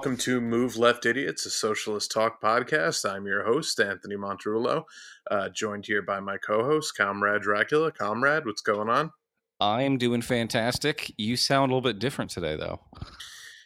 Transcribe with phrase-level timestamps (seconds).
[0.00, 3.06] welcome to Move Left Idiots, a socialist talk podcast.
[3.06, 4.84] I'm your host, Anthony Montrullo,
[5.30, 7.92] uh, joined here by my co host, Comrade Dracula.
[7.92, 9.10] Comrade, what's going on?
[9.60, 11.12] I'm doing fantastic.
[11.18, 12.80] You sound a little bit different today, though.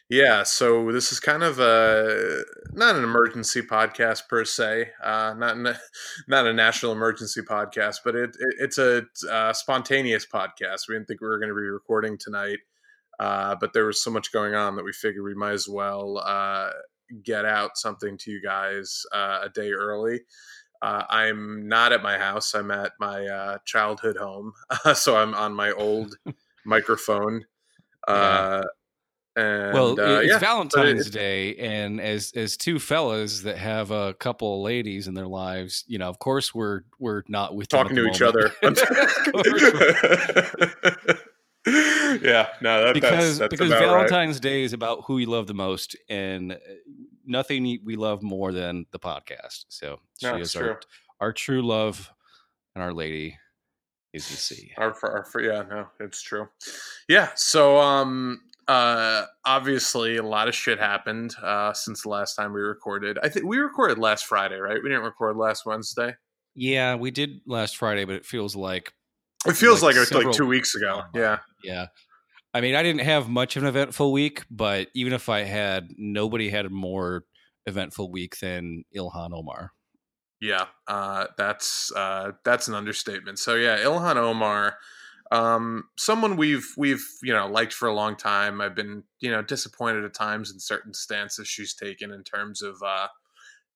[0.09, 5.55] Yeah, so this is kind of a not an emergency podcast per se, uh, not
[6.27, 10.89] not a national emergency podcast, but it, it it's a, a uh, spontaneous podcast.
[10.89, 12.59] We didn't think we were going to be recording tonight.
[13.19, 16.21] Uh, but there was so much going on that we figured we might as well
[16.25, 16.69] uh,
[17.23, 20.21] get out something to you guys uh, a day early.
[20.81, 22.53] Uh, I'm not at my house.
[22.53, 24.53] I'm at my uh, childhood home,
[24.93, 26.15] so I'm on my old
[26.65, 27.45] microphone.
[28.07, 28.63] Yeah.
[29.37, 34.55] And, well, it's yeah, Valentine's Day, and as as two fellas that have a couple
[34.55, 38.07] of ladies in their lives, you know, of course we're we're not with talking to
[38.07, 38.53] each other.
[42.21, 44.41] yeah, no, that, because that's, that's because Valentine's right.
[44.41, 46.57] Day is about who you love the most, and uh,
[47.25, 49.65] nothing we love more than the podcast.
[49.69, 50.69] So she no, is true.
[50.69, 50.79] Our,
[51.19, 52.11] our true love
[52.75, 53.37] and our lady
[54.13, 54.73] is the sea.
[54.77, 56.49] Our, for our, yeah, no, it's true.
[57.09, 62.53] Yeah, so um, uh, obviously a lot of shit happened uh since the last time
[62.53, 63.17] we recorded.
[63.23, 64.81] I think we recorded last Friday, right?
[64.81, 66.15] We didn't record last Wednesday.
[66.53, 68.93] Yeah, we did last Friday, but it feels like
[69.45, 71.03] it feels like, like, like two weeks ago.
[71.13, 71.39] Yeah.
[71.65, 71.87] Yeah.
[72.53, 75.89] I mean, I didn't have much of an eventful week, but even if I had,
[75.97, 77.25] nobody had a more
[77.65, 79.71] eventful week than Ilhan Omar.
[80.39, 83.39] Yeah, uh, that's uh, that's an understatement.
[83.39, 84.77] So yeah, Ilhan Omar,
[85.31, 88.61] um, someone we've we've you know liked for a long time.
[88.61, 92.81] I've been you know disappointed at times in certain stances she's taken in terms of
[92.85, 93.07] uh,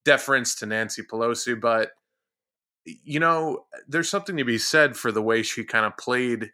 [0.04, 1.90] deference to Nancy Pelosi, but
[2.84, 6.50] you know, there's something to be said for the way she kind of played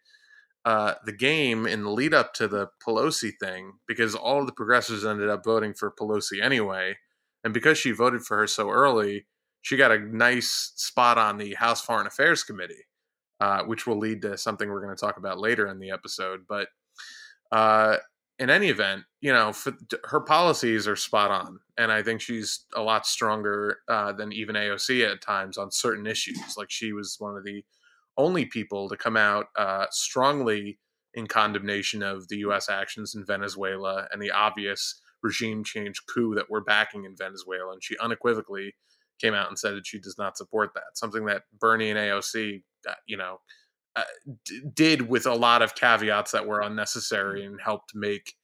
[0.67, 4.53] uh, the game in the lead up to the Pelosi thing, because all of the
[4.53, 6.97] progressives ended up voting for Pelosi anyway.
[7.45, 9.27] And because she voted for her so early,
[9.63, 12.85] she got a nice spot on the House Foreign Affairs Committee,
[13.41, 16.41] uh, which will lead to something we're going to talk about later in the episode.
[16.49, 16.67] But
[17.53, 17.99] uh,
[18.41, 19.73] in any event, you know, for,
[20.07, 24.57] her policies are spot on, and I think she's a lot stronger uh, than even
[24.57, 26.57] AOC at times on certain issues.
[26.57, 27.65] Like she was one of the
[28.17, 30.79] only people to come out uh, strongly
[31.15, 32.69] in condemnation of the U.S.
[32.69, 37.83] actions in Venezuela and the obvious regime change coup that we're backing in Venezuela, and
[37.83, 38.75] she unequivocally
[39.21, 40.95] came out and said that she does not support that.
[40.95, 43.39] Something that Bernie and AOC, uh, you know,
[43.97, 44.03] uh,
[44.45, 48.35] d- did with a lot of caveats that were unnecessary and helped make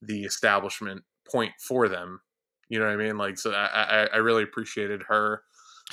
[0.00, 2.20] the establishment point for them.
[2.68, 3.18] You know what I mean?
[3.18, 5.42] Like, so I, I, I really appreciated her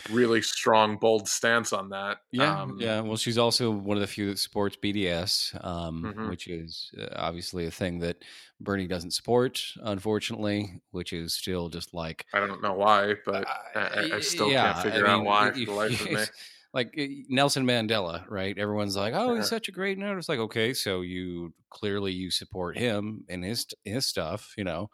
[0.09, 2.19] really strong, bold stance on that.
[2.31, 3.02] Yeah, um, yeah.
[3.02, 6.29] Well, she's also one of the few that supports BDS, um, mm-hmm.
[6.29, 8.24] which is uh, obviously a thing that
[8.59, 10.81] Bernie doesn't support, unfortunately.
[10.91, 14.84] Which is still just like I don't know why, but I, I still yeah, can't
[14.84, 16.24] figure I mean, out why for the life of me
[16.74, 16.97] like
[17.30, 18.57] Nelson Mandela, right?
[18.57, 22.31] Everyone's like, "Oh, he's such a great nerd." It's like, okay, so you clearly you
[22.31, 24.90] support him and his his stuff, you know,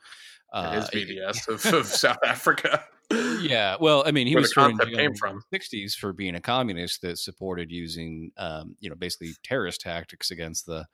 [0.53, 2.83] uh, his BDS of, of South Africa.
[3.09, 6.41] Yeah, well, I mean, he Where was thrown in came from '60s for being a
[6.41, 10.85] communist that supported using, um, you know, basically terrorist tactics against the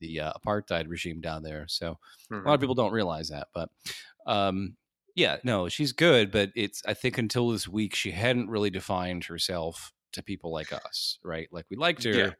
[0.00, 1.66] the uh, apartheid regime down there.
[1.68, 1.98] So
[2.32, 2.34] mm-hmm.
[2.34, 2.62] a lot of mm-hmm.
[2.62, 3.68] people don't realize that, but.
[4.26, 4.76] Um,
[5.14, 9.24] yeah, no, she's good, but it's I think until this week she hadn't really defined
[9.24, 11.48] herself to people like us, right?
[11.52, 12.30] Like we liked her, yeah,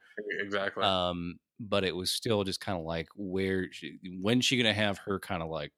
[0.40, 0.82] exactly.
[0.82, 4.98] Um, but it was still just kind of like where she, when's she gonna have
[4.98, 5.72] her kind of like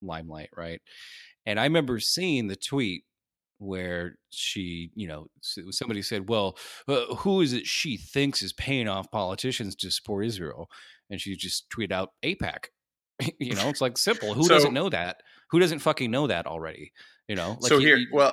[0.00, 0.80] limelight, right?
[1.50, 3.04] And I remember seeing the tweet
[3.58, 6.56] where she, you know, somebody said, "Well,
[6.86, 10.70] uh, who is it she thinks is paying off politicians to support Israel?"
[11.10, 12.66] And she just tweeted out AIPAC.
[13.38, 14.32] you know, it's like simple.
[14.34, 15.22] Who so, doesn't know that?
[15.50, 16.92] Who doesn't fucking know that already?
[17.26, 18.32] You know, like so here, well,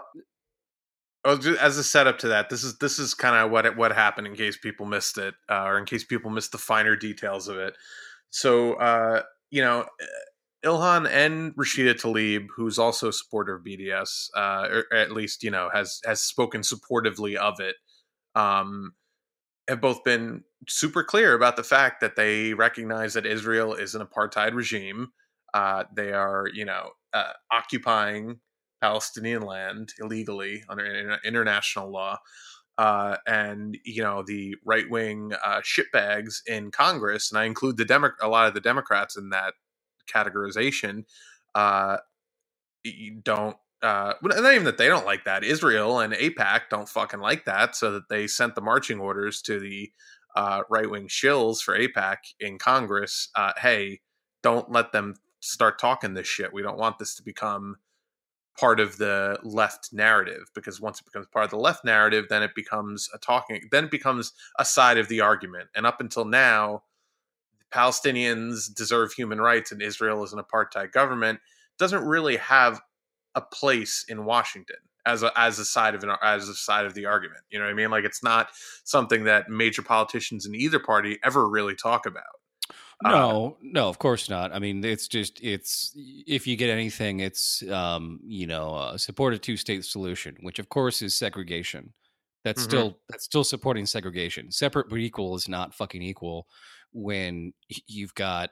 [1.25, 4.27] as a setup to that, this is this is kind of what it, what happened
[4.27, 7.57] in case people missed it, uh, or in case people missed the finer details of
[7.57, 7.75] it.
[8.29, 9.85] So, uh, you know,
[10.65, 15.51] Ilhan and Rashida Tlaib, who's also a supporter of BDS, uh, or at least you
[15.51, 17.75] know has has spoken supportively of it,
[18.35, 18.93] um,
[19.67, 24.05] have both been super clear about the fact that they recognize that Israel is an
[24.05, 25.09] apartheid regime.
[25.53, 28.39] Uh, they are, you know, uh, occupying
[28.81, 32.17] Palestinian land illegally under international law.
[32.77, 37.85] Uh, and you know the right wing uh, shitbags in Congress, and I include the
[37.85, 39.55] Demo- a lot of the Democrats in that
[40.07, 41.05] categorization.
[41.55, 41.97] Uh,
[43.23, 45.43] don't uh, not even that they don't like that.
[45.43, 49.59] Israel and AIPAC don't fucking like that, so that they sent the marching orders to
[49.59, 49.91] the
[50.35, 53.29] uh, right wing shills for AIPAC in Congress.
[53.35, 53.99] Uh, hey,
[54.41, 56.53] don't let them start talking this shit.
[56.53, 57.77] We don't want this to become
[58.59, 62.41] part of the left narrative because once it becomes part of the left narrative, then
[62.41, 65.69] it becomes a talking, then it becomes a side of the argument.
[65.75, 66.83] And up until now,
[67.73, 71.39] Palestinians deserve human rights and Israel is an apartheid government
[71.77, 72.81] doesn't really have
[73.35, 76.93] a place in Washington as a as a side of an as a side of
[76.93, 77.41] the argument.
[77.49, 77.89] You know what I mean?
[77.91, 78.49] Like it's not
[78.83, 82.23] something that major politicians in either party ever really talk about.
[83.03, 84.51] No, uh, no, of course not.
[84.51, 89.33] I mean, it's just it's if you get anything, it's um, you know, uh, support
[89.33, 91.93] a two-state solution, which of course is segregation.
[92.43, 92.69] That's mm-hmm.
[92.69, 94.51] still that's still supporting segregation.
[94.51, 96.47] Separate but equal is not fucking equal
[96.93, 97.53] when
[97.87, 98.49] you've got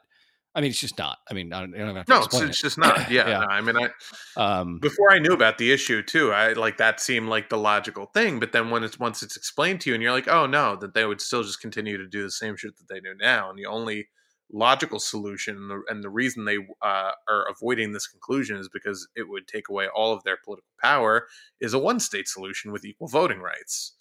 [0.56, 1.18] I mean, it's just not.
[1.30, 3.12] I mean, I don't, I don't no, it's, it's, just not.
[3.12, 3.40] Yeah, yeah.
[3.40, 3.90] No, I mean, I
[4.38, 8.06] um, before I knew about the issue too, I like that seemed like the logical
[8.06, 8.40] thing.
[8.40, 10.94] But then when it's once it's explained to you, and you're like, oh no, that
[10.94, 13.60] they would still just continue to do the same shit that they do now, and
[13.60, 14.08] the only
[14.52, 19.08] logical solution and the, and the reason they uh, are avoiding this conclusion is because
[19.16, 21.28] it would take away all of their political power
[21.60, 23.94] is a one state solution with equal voting rights.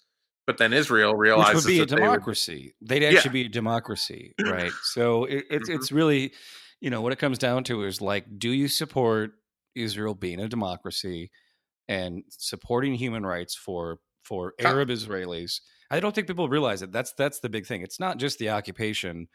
[0.47, 2.75] But then Israel realizes Which would be a democracy.
[2.81, 3.43] They would, They'd actually yeah.
[3.43, 4.71] be a democracy, right?
[4.83, 5.75] so it, it's mm-hmm.
[5.75, 6.33] it's really,
[6.81, 9.31] you know, what it comes down to is like, do you support
[9.75, 11.31] Israel being a democracy
[11.87, 15.61] and supporting human rights for for Arab Israelis?
[15.89, 16.91] I don't think people realize it.
[16.91, 17.81] That's that's the big thing.
[17.81, 19.27] It's not just the occupation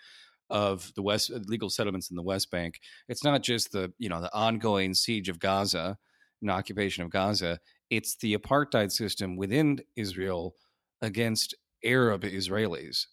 [0.48, 2.80] of the West legal settlements in the West Bank.
[3.08, 5.98] It's not just the you know the ongoing siege of Gaza
[6.42, 7.58] and occupation of Gaza.
[7.88, 10.54] It's the apartheid system within Israel
[11.02, 11.54] against
[11.84, 13.06] Arab Israelis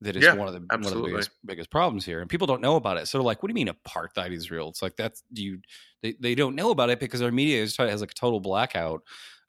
[0.00, 0.86] that is yeah, one of the absolutely.
[0.86, 3.08] one of the biggest, biggest problems here, and people don't know about it.
[3.08, 4.68] So, like, what do you mean apartheid Israel?
[4.68, 5.60] It's like that's you.
[6.02, 9.02] They, they don't know about it because our media is, has like a total blackout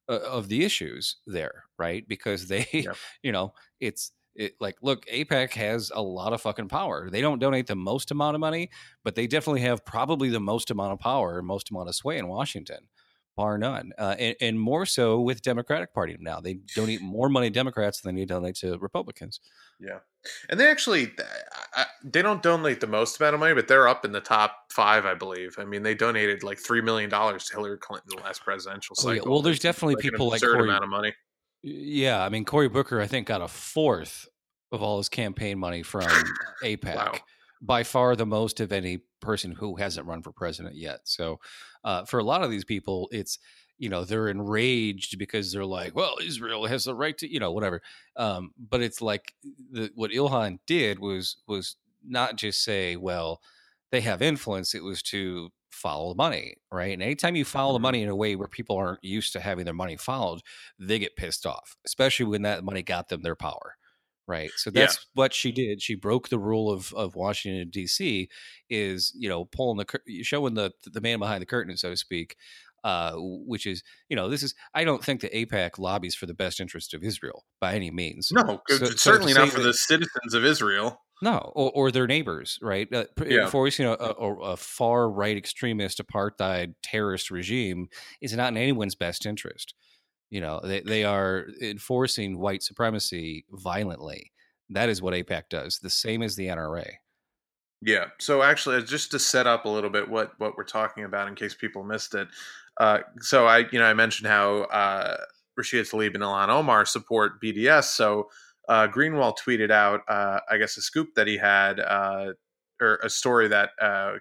[0.10, 2.08] uh, of the issues there, right?
[2.08, 2.94] Because they, yeah.
[3.24, 7.40] you know, it's it, like look AIPAC has a lot of fucking power they don't
[7.40, 8.70] donate the most amount of money
[9.04, 12.28] but they definitely have probably the most amount of power most amount of sway in
[12.28, 12.78] washington
[13.40, 16.42] bar none, uh, and, and, more so with Democratic Party now.
[16.42, 19.40] They donate more money to Democrats than they donate to Republicans.
[19.80, 20.00] Yeah,
[20.50, 21.14] and they actually
[22.04, 25.06] they don't donate the most amount of money, but they're up in the top five,
[25.06, 25.56] I believe.
[25.58, 29.12] I mean, they donated like three million dollars to Hillary Clinton the last presidential cycle.
[29.12, 29.22] Oh, yeah.
[29.32, 31.14] Well, there's definitely like people like Cory, amount of money.
[31.64, 34.28] Yeah, I mean, Cory Booker, I think, got a fourth
[34.74, 36.10] of all his campaign money from
[36.62, 36.96] AIPAC.
[36.96, 37.14] Wow
[37.62, 41.02] by far the most of any person who hasn't run for president yet.
[41.04, 41.40] So,
[41.84, 43.40] uh, for a lot of these people, it's
[43.78, 47.52] you know they're enraged because they're like, well, Israel has the right to you know
[47.52, 47.82] whatever.
[48.16, 49.34] Um, but it's like
[49.72, 51.76] the, what Ilhan did was was
[52.06, 53.42] not just say, well,
[53.92, 54.74] they have influence.
[54.74, 56.94] It was to follow the money, right?
[56.94, 57.84] And anytime you follow the mm-hmm.
[57.84, 60.42] money in a way where people aren't used to having their money followed,
[60.78, 63.76] they get pissed off, especially when that money got them their power
[64.30, 65.22] right so that's yeah.
[65.22, 68.30] what she did she broke the rule of of washington d.c
[68.70, 72.36] is you know pulling the showing the the man behind the curtain so to speak
[72.84, 76.34] uh, which is you know this is I don't think the AIPAC lobbies for the
[76.34, 78.30] best interest of Israel by any means.
[78.32, 81.02] No, so, certainly so not for that, the citizens of Israel.
[81.22, 82.88] No, or, or their neighbors, right?
[82.94, 83.44] Uh, yeah.
[83.44, 87.90] Enforcing a, a, a far right extremist apartheid terrorist regime
[88.22, 89.74] is not in anyone's best interest.
[90.30, 94.32] You know, they, they are enforcing white supremacy violently.
[94.70, 96.86] That is what AIPAC does, the same as the NRA.
[97.82, 98.06] Yeah.
[98.20, 101.28] So actually, uh, just to set up a little bit what what we're talking about
[101.28, 102.28] in case people missed it.
[102.80, 105.18] Uh, so I, you know, I mentioned how uh,
[105.60, 107.86] Rashida Tlaib and Ilhan Omar support BDS.
[107.86, 108.30] So
[108.68, 112.34] uh, Greenwald tweeted out, uh, I guess, a scoop that he had, uh,
[112.82, 113.72] or a story that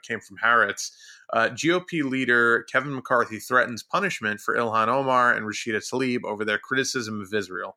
[0.02, 0.90] came from Haaretz,
[1.32, 6.58] uh, GOP leader Kevin McCarthy threatens punishment for Ilhan Omar and Rashida Tlaib over their
[6.58, 7.76] criticism of Israel.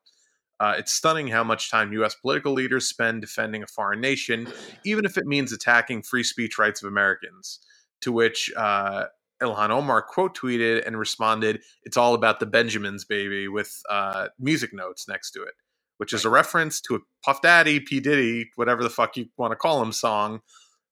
[0.59, 2.15] Uh, it's stunning how much time U.S.
[2.15, 4.47] political leaders spend defending a foreign nation,
[4.85, 7.59] even if it means attacking free speech rights of Americans.
[8.01, 9.05] To which uh,
[9.41, 14.73] Ilhan Omar quote tweeted and responded, "It's all about the Benjamins, baby," with uh, music
[14.73, 15.53] notes next to it,
[15.97, 19.51] which is a reference to a Puff Daddy, P Diddy, whatever the fuck you want
[19.51, 20.41] to call him, song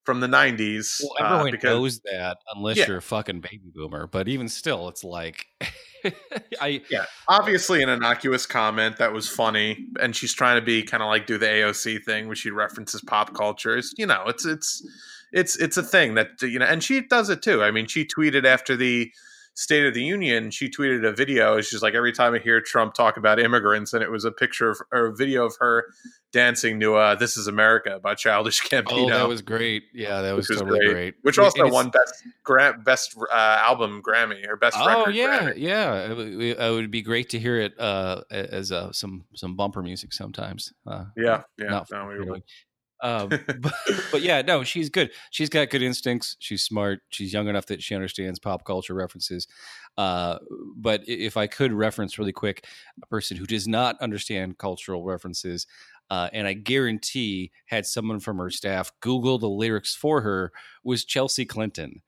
[0.10, 1.04] from the 90s.
[1.04, 2.88] Well, everyone uh, because, knows that unless yeah.
[2.88, 4.08] you're a fucking baby boomer.
[4.08, 5.46] But even still, it's like.
[6.60, 11.04] I yeah, obviously an innocuous comment that was funny, and she's trying to be kind
[11.04, 13.94] of like do the AOC thing, where she references pop cultures.
[13.98, 14.82] You know, it's it's
[15.34, 17.62] it's it's a thing that you know, and she does it too.
[17.62, 19.12] I mean, she tweeted after the
[19.56, 21.60] State of the Union, she tweeted a video.
[21.62, 24.70] She's like, every time I hear Trump talk about immigrants, and it was a picture
[24.70, 25.86] of, or a video of her
[26.32, 28.86] dancing to uh, "This Is America" by Childish Gambino.
[28.92, 29.84] Oh, that was great.
[29.94, 30.92] Yeah, that was, totally great.
[30.92, 31.14] great.
[31.24, 34.78] Which also won best gra- best uh, album Grammy or best.
[34.80, 35.54] Oh yeah, Grammy.
[35.58, 36.12] yeah.
[36.12, 39.82] It, would, it would be great to hear it uh, as uh, some some bumper
[39.82, 40.72] music sometimes.
[40.88, 41.68] Uh, yeah, yeah.
[41.70, 42.42] Not, no, we,
[43.02, 43.30] Um,
[43.60, 43.74] but,
[44.12, 45.12] but, yeah, no, she's good.
[45.32, 46.36] She's got good instincts.
[46.40, 47.02] She's smart.
[47.10, 49.48] She's young enough that she understands pop culture references.
[49.98, 50.40] Uh,
[50.76, 52.66] but if I could reference really quick
[53.02, 55.68] a person who does not understand cultural references,
[56.10, 60.52] uh, and I guarantee had someone from her staff Google the lyrics for her,
[60.84, 62.02] was Chelsea Clinton.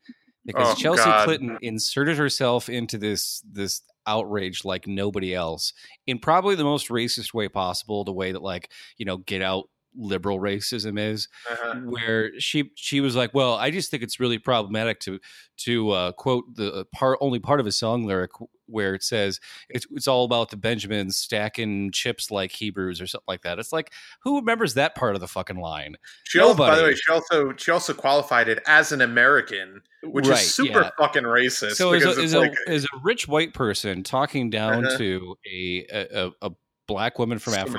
[0.43, 1.25] Because oh, Chelsea God.
[1.25, 5.73] Clinton inserted herself into this this outrage like nobody else
[6.07, 9.69] in probably the most racist way possible the way that like you know get out
[9.95, 11.79] liberal racism is uh-huh.
[11.81, 15.19] where she she was like well i just think it's really problematic to
[15.57, 18.31] to uh, quote the uh, part only part of a song lyric
[18.67, 23.25] where it says it's, it's all about the benjamins stacking chips like hebrews or something
[23.27, 23.91] like that it's like
[24.23, 27.53] who remembers that part of the fucking line she also, by the way she also
[27.57, 30.89] she also qualified it as an american which right, is super yeah.
[30.97, 34.85] fucking racist so as a, as, like, a, as a rich white person talking down
[34.85, 34.97] uh-huh.
[34.97, 36.51] to a, a, a
[36.87, 37.71] black woman from Somali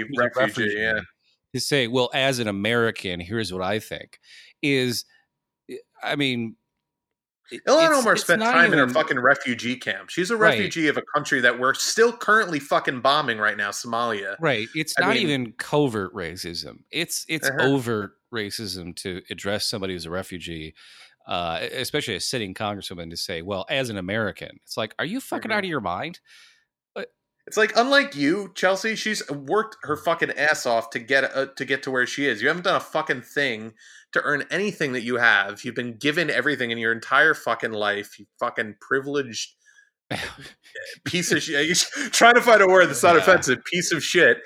[0.00, 1.00] Africa, refugee, refugee, yeah
[1.56, 4.20] to say, well, as an American, here's what I think
[4.62, 5.04] is,
[5.70, 6.56] eh, I mean,
[7.52, 10.10] Ilhan Omar spent time even, in a fucking refugee camp.
[10.10, 10.90] She's a refugee right.
[10.90, 14.36] of a country that we're still currently fucking bombing right now, Somalia.
[14.40, 14.68] Right.
[14.74, 16.80] It's I not mean, even covert racism.
[16.90, 17.68] It's it's uh-huh.
[17.68, 20.74] overt racism to address somebody who's a refugee,
[21.28, 25.20] uh, especially a sitting congresswoman to say, "Well, as an American," it's like, are you
[25.20, 25.56] fucking mm-hmm.
[25.56, 26.18] out of your mind?
[27.46, 28.96] It's like unlike you, Chelsea.
[28.96, 32.42] She's worked her fucking ass off to get uh, to get to where she is.
[32.42, 33.74] You haven't done a fucking thing
[34.12, 35.64] to earn anything that you have.
[35.64, 38.18] You've been given everything in your entire fucking life.
[38.18, 39.54] You fucking privileged
[41.04, 41.76] piece of shit.
[42.12, 43.22] Trying to find a word that's not yeah.
[43.22, 43.58] offensive.
[43.72, 44.38] Piece of shit.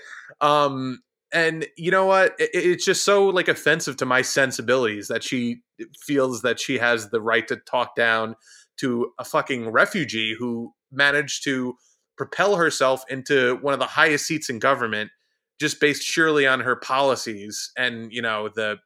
[0.43, 1.01] Um,
[1.33, 2.35] and you know what?
[2.39, 5.63] It, it's just so like offensive to my sensibilities that she
[5.99, 8.37] feels that she has the right to talk down
[8.79, 11.77] to a fucking refugee who managed to
[12.21, 15.11] propel herself into one of the highest seats in government
[15.59, 18.77] just based surely on her policies and you know the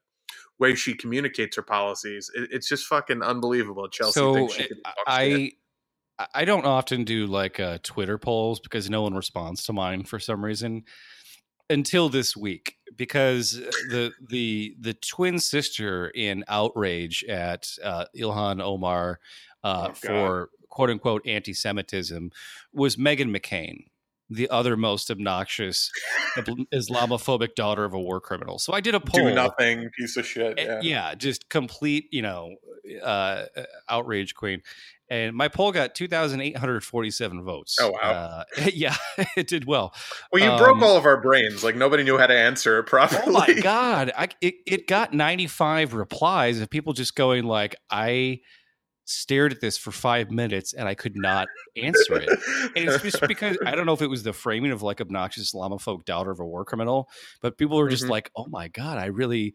[0.60, 2.30] way she communicates her policies.
[2.36, 3.88] It, it's just fucking unbelievable.
[3.88, 4.48] Chelsea so
[5.08, 5.50] i
[6.32, 10.20] i don't often do like uh, twitter polls because no one responds to mine for
[10.20, 10.84] some reason
[11.68, 13.54] until this week because
[13.90, 19.18] the the the twin sister in outrage at uh, ilhan omar
[19.64, 22.30] uh, oh, for quote unquote anti Semitism
[22.72, 23.86] was Meghan McCain,
[24.28, 25.90] the other most obnoxious
[26.36, 28.58] Islamophobic daughter of a war criminal.
[28.58, 29.28] So I did a poll.
[29.28, 30.58] Do nothing, piece of shit.
[30.58, 32.56] Yeah, yeah just complete, you know,
[33.02, 34.62] uh, uh, outrage queen.
[35.10, 37.76] And my poll got 2,847 votes.
[37.80, 38.00] Oh, wow.
[38.10, 38.96] Uh, yeah,
[39.36, 39.94] it did well.
[40.32, 41.62] Well, you um, broke all of our brains.
[41.62, 43.22] Like, nobody knew how to answer it properly.
[43.26, 44.12] Oh, my God.
[44.16, 48.40] I, it, it got 95 replies of people just going, like, I
[49.04, 52.28] stared at this for five minutes and I could not answer it.
[52.76, 55.52] and it's just because I don't know if it was the framing of like obnoxious
[55.52, 57.08] Islamophobe daughter of a war criminal,
[57.40, 58.12] but people were just mm-hmm.
[58.12, 59.54] like, "Oh my god, I really."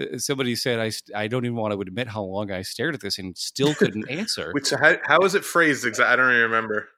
[0.00, 3.00] Uh, somebody said, "I I don't even want to admit how long I stared at
[3.00, 5.84] this and still couldn't answer." Which how how was it phrased?
[5.84, 6.88] Exactly, I don't even remember.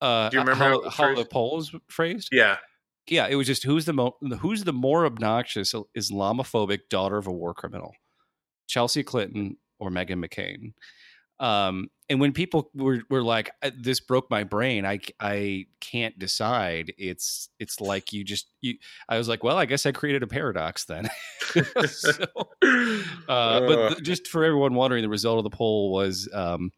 [0.00, 2.28] Uh, Do you remember how, how, how the poll was phrased?
[2.30, 2.58] Yeah.
[3.08, 7.32] Yeah, it was just who's the mo- who's the more obnoxious Islamophobic daughter of a
[7.32, 7.94] war criminal,
[8.66, 10.72] Chelsea Clinton or Meghan McCain?
[11.40, 16.18] Um and when people were, were like uh, this broke my brain i i can't
[16.18, 18.74] decide it's it's like you just you
[19.08, 21.08] i was like well i guess i created a paradox then
[21.86, 22.12] so,
[23.28, 26.70] uh, but just for everyone wondering the result of the poll was um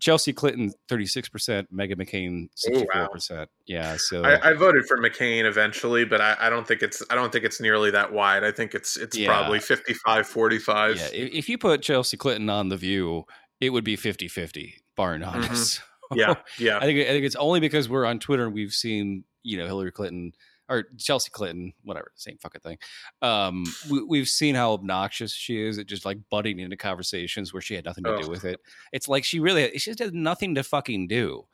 [0.00, 2.48] Chelsea Clinton, 36%, Meghan McCain,
[2.94, 3.46] 64%.
[3.66, 3.96] Yeah.
[3.96, 7.32] So I, I, voted for McCain eventually, but I, I, don't think it's, I don't
[7.32, 8.44] think it's nearly that wide.
[8.44, 9.28] I think it's, it's yeah.
[9.28, 10.96] probably 55, 45.
[10.96, 11.08] Yeah.
[11.12, 13.24] If you put Chelsea Clinton on the view,
[13.60, 15.42] it would be 50 50, bar none.
[15.42, 15.54] Mm-hmm.
[15.54, 15.82] So
[16.14, 16.34] yeah.
[16.58, 16.76] Yeah.
[16.80, 19.66] I think, I think it's only because we're on Twitter and we've seen, you know,
[19.66, 20.32] Hillary Clinton
[20.68, 22.78] or Chelsea Clinton, whatever, same fucking thing.
[23.20, 23.64] Um,
[24.08, 27.74] we, have seen how obnoxious she is at just like butting into conversations where she
[27.74, 28.60] had nothing to do with it.
[28.92, 31.44] It's like she really, she just has nothing to fucking do.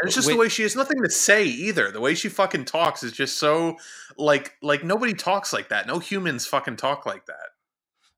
[0.00, 1.90] And it's just Wait, the way she has nothing to say either.
[1.90, 3.78] The way she fucking talks is just so
[4.16, 5.88] like like nobody talks like that.
[5.88, 7.48] No humans fucking talk like that.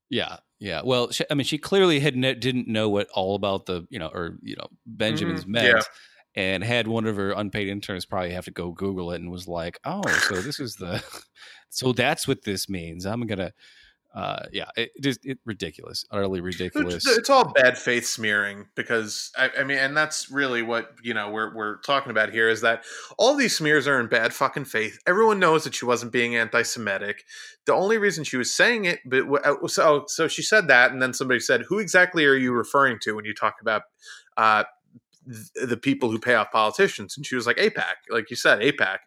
[0.07, 0.81] Yeah, yeah.
[0.85, 3.97] Well, she, I mean, she clearly had ne- didn't know what all about the you
[3.97, 5.51] know or you know Benjamin's mm-hmm.
[5.51, 5.77] meant.
[5.77, 5.81] Yeah.
[6.33, 9.49] And had one of her unpaid interns probably have to go Google it and was
[9.49, 11.03] like, "Oh, so this is the,
[11.69, 13.51] so that's what this means." I'm gonna,
[14.13, 16.95] uh, yeah, it just it, ridiculous, utterly ridiculous.
[16.95, 21.13] It's, it's, all bad faith smearing because I, I, mean, and that's really what you
[21.13, 22.83] know we're we're talking about here is that
[23.17, 24.99] all these smears are in bad fucking faith.
[25.07, 27.23] Everyone knows that she wasn't being anti-Semitic.
[27.65, 31.01] The only reason she was saying it, but uh, so so she said that, and
[31.01, 33.83] then somebody said, "Who exactly are you referring to when you talk about?"
[34.35, 34.65] Uh,
[35.63, 38.97] the people who pay off politicians and she was like AIPAC like you said AIPAC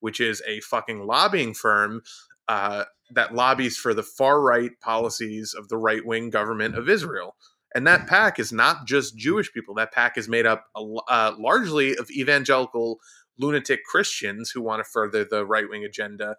[0.00, 2.02] which is a fucking lobbying firm
[2.48, 7.36] uh, that lobbies for the far right policies of the right wing government of Israel.
[7.74, 9.74] And that pack is not just Jewish people.
[9.74, 12.98] That pack is made up uh, largely of evangelical
[13.38, 16.36] lunatic Christians who want to further the right wing agenda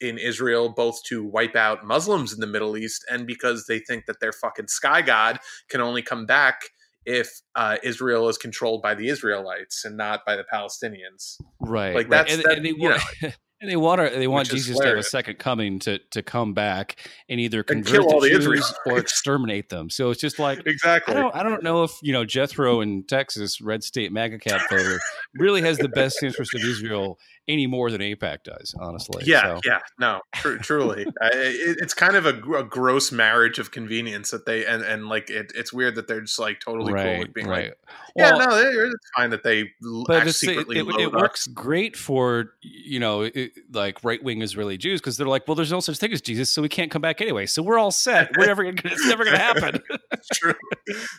[0.00, 4.06] in Israel, both to wipe out Muslims in the Middle East and because they think
[4.06, 5.38] that their fucking sky god
[5.68, 6.60] can only come back
[7.04, 11.40] if uh, Israel is controlled by the Israelites and not by the Palestinians.
[11.58, 11.94] Right.
[11.94, 12.10] Like right.
[12.10, 12.98] that's and, that, and they, you know,
[13.60, 16.96] and they want they want Jesus to have a second coming to to come back
[17.28, 19.90] and either And convert all the the Jews or exterminate them.
[19.90, 21.14] So it's just like exactly.
[21.14, 24.60] I don't I don't know if you know Jethro in Texas, red state MAGA cap
[24.70, 25.00] voter,
[25.34, 28.74] really has the best interest of Israel any more than AIPAC does.
[28.78, 33.10] Honestly, yeah, So, yeah, no, tr- truly, I, it, it's kind of a, a gross
[33.10, 36.60] marriage of convenience that they and and like it, it's weird that they're just like
[36.60, 37.68] totally cool with being right.
[37.68, 37.78] like,
[38.16, 39.70] yeah, Well, no, it's fine that they
[40.06, 43.28] but secretly it, it works great for you know
[43.72, 46.50] like right wing Israeli Jews because they're like, well, there's no such thing as Jesus,
[46.50, 47.46] so we can't come back anyway.
[47.46, 48.30] So we're all set.
[48.36, 49.82] We're never gonna, it's never going to happen.
[50.10, 50.54] It's true.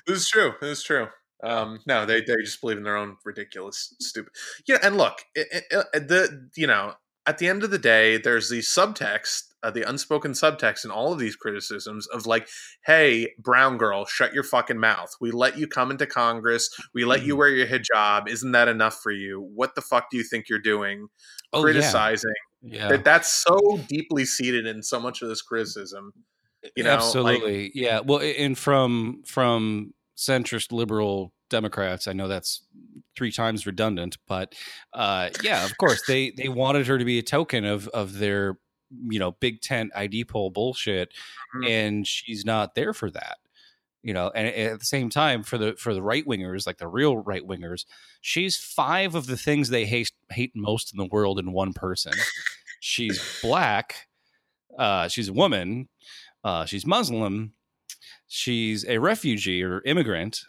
[0.08, 0.54] This is true.
[0.60, 1.08] This is true.
[1.44, 4.34] Um, no, they they just believe in their own ridiculous, stupid.
[4.68, 8.18] Yeah, and look, it, it, it- the you know, at the end of the day,
[8.18, 12.48] there's the subtext, uh, the unspoken subtext in all of these criticisms of like,
[12.86, 15.12] hey, brown girl, shut your fucking mouth.
[15.22, 16.70] We let you come into Congress.
[16.94, 17.38] We let you Mhm.
[17.38, 18.28] wear your hijab.
[18.28, 19.40] Isn't that enough for you?
[19.54, 21.08] What the fuck do you think you're doing?
[21.54, 21.62] Oh.
[21.62, 22.90] Criticizing Yeah.
[22.90, 26.14] that that's so deeply seated in so much of this criticism.
[26.76, 32.64] You know, like- absolutely yeah well and from from centrist liberal democrats i know that's
[33.18, 34.54] three times redundant but
[34.94, 38.58] uh yeah of course they they wanted her to be a token of of their
[39.10, 41.12] you know big tent id poll bullshit
[41.56, 41.68] Mhm.
[41.70, 43.38] and she's not there for that
[44.04, 46.88] you know and at the same time for the for the right wingers like the
[46.88, 47.86] real right wingers
[48.22, 52.14] she's five of the things they hate hate most in the world in one person
[52.80, 54.08] she's black
[54.78, 55.90] uh she's a woman
[56.44, 57.54] uh she's muslim
[58.28, 60.46] she's a refugee or immigrant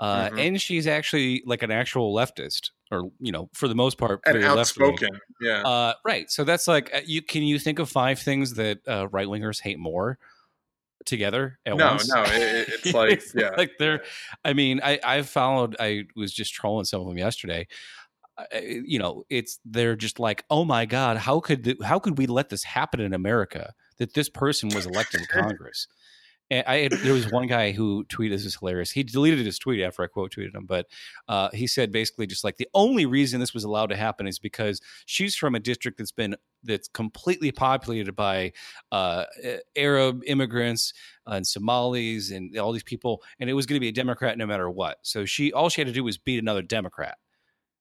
[0.00, 0.46] uh Mhm.
[0.48, 4.34] and she's actually like an actual leftist or you know for the most part and
[4.34, 4.90] very left-wing.
[4.92, 5.20] outspoken.
[5.40, 5.62] Yeah.
[5.62, 6.30] Uh, right.
[6.30, 7.22] So that's like uh, you.
[7.22, 10.18] Can you think of five things that uh, right wingers hate more
[11.04, 12.08] together at no, once?
[12.14, 14.02] no, it, it- it's like yeah, like they're.
[14.44, 15.76] I mean, I I've followed.
[15.80, 17.66] I was just trolling some of them yesterday.
[18.38, 22.26] I- you know, it's they're just like, oh my god, how could how could we
[22.26, 25.86] let this happen in America that this person was elected to Congress?
[26.50, 28.92] And I had, there was one guy who tweeted this is hilarious.
[28.92, 30.86] He deleted his tweet after I quote tweeted him, but
[31.28, 34.38] uh, he said basically just like the only reason this was allowed to happen is
[34.38, 38.52] because she's from a district that's been that's completely populated by
[38.92, 39.24] uh,
[39.76, 40.92] Arab immigrants
[41.26, 44.46] and Somalis and all these people, and it was going to be a Democrat no
[44.46, 44.98] matter what.
[45.02, 47.18] So she all she had to do was beat another Democrat.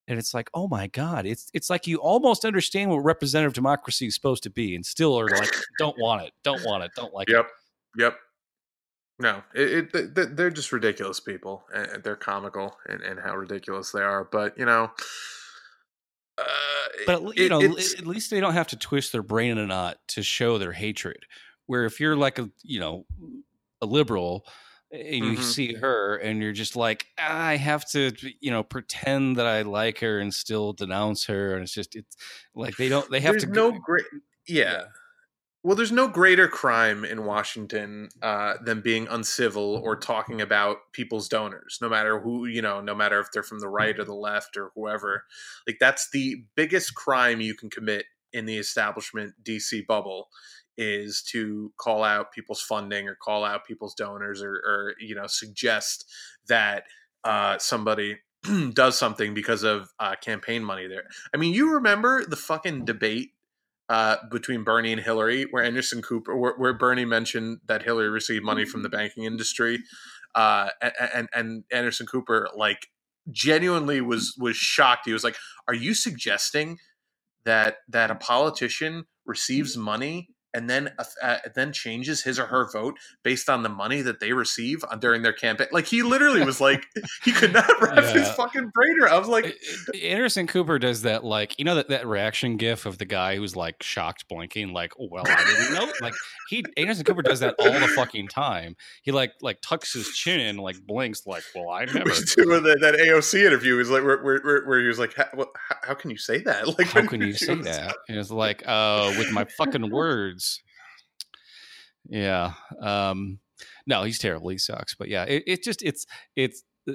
[0.07, 4.05] And it's like, oh my God, it's it's like you almost understand what representative democracy
[4.05, 7.13] is supposed to be, and still are like, don't want it, don't want it, don't
[7.13, 7.33] like it.
[7.33, 7.47] Yep.
[7.97, 8.17] Yep.
[9.17, 13.91] No, it, it th- they're just ridiculous people, and they're comical and, in how ridiculous
[13.91, 14.25] they are.
[14.25, 14.91] But you know,
[16.37, 16.43] uh,
[17.05, 19.67] But you it- know, at least they don't have to twist their brain in a
[19.67, 21.25] knot to show their hatred.
[21.67, 23.05] Where if you're like a you know
[23.81, 24.45] a liberal
[24.91, 25.41] and you Mhm.
[25.43, 29.99] see her and you're just like I have to you know pretend that I like
[29.99, 32.15] her and still denounce her and it's just it's
[32.53, 34.05] like they don't they have there's to no great,
[34.47, 34.63] yeah.
[34.73, 34.85] Yeah.
[35.65, 41.27] Well, there's no greater crime in Washington uh, than being uncivil or talking about people's
[41.27, 44.13] donors, no matter who, you know, no matter if they're from the right or the
[44.13, 45.25] left or whoever.
[45.65, 50.27] Like, that's the biggest crime you can commit in the establishment DC bubble
[50.77, 55.25] is to call out people's funding or call out people's donors or, or you know,
[55.25, 56.05] suggest
[56.47, 56.83] that
[57.23, 58.19] uh, somebody
[58.73, 61.07] does something because of uh, campaign money there.
[61.33, 63.31] I mean, you remember the fucking debate
[63.89, 68.43] uh, between Bernie and Hillary, where Anderson Cooper, where, where Bernie mentioned that Hillary received
[68.43, 69.79] money from the banking industry,
[70.33, 70.69] uh,
[71.13, 72.87] and and Anderson Cooper like
[73.31, 75.05] genuinely was was shocked.
[75.05, 76.77] He was like, "Are you suggesting
[77.45, 82.97] that that a politician receives money?" And then, uh, then changes his or her vote
[83.23, 85.67] based on the money that they receive on- during their campaign.
[85.71, 86.85] Like he literally was like,
[87.23, 89.13] he could not wrap his fucking brain around.
[89.13, 89.53] I was like,
[90.01, 93.55] Anderson Cooper does that like you know that that reaction gif of the guy who's
[93.55, 96.13] like shocked blinking like oh, well I didn't know like
[96.49, 100.39] he Anderson Cooper does that all the fucking time he like like tucks his chin
[100.39, 104.23] in like blinks like well I never doing that, that AOC interview was like where,
[104.23, 106.67] where, where, where he was like, how, how, how can you say that?
[106.77, 110.44] Like, how can you say was- that and it's like uh with my fucking words
[112.09, 113.39] yeah um
[113.87, 116.93] no he's terrible he sucks but yeah it, it just it's it's uh,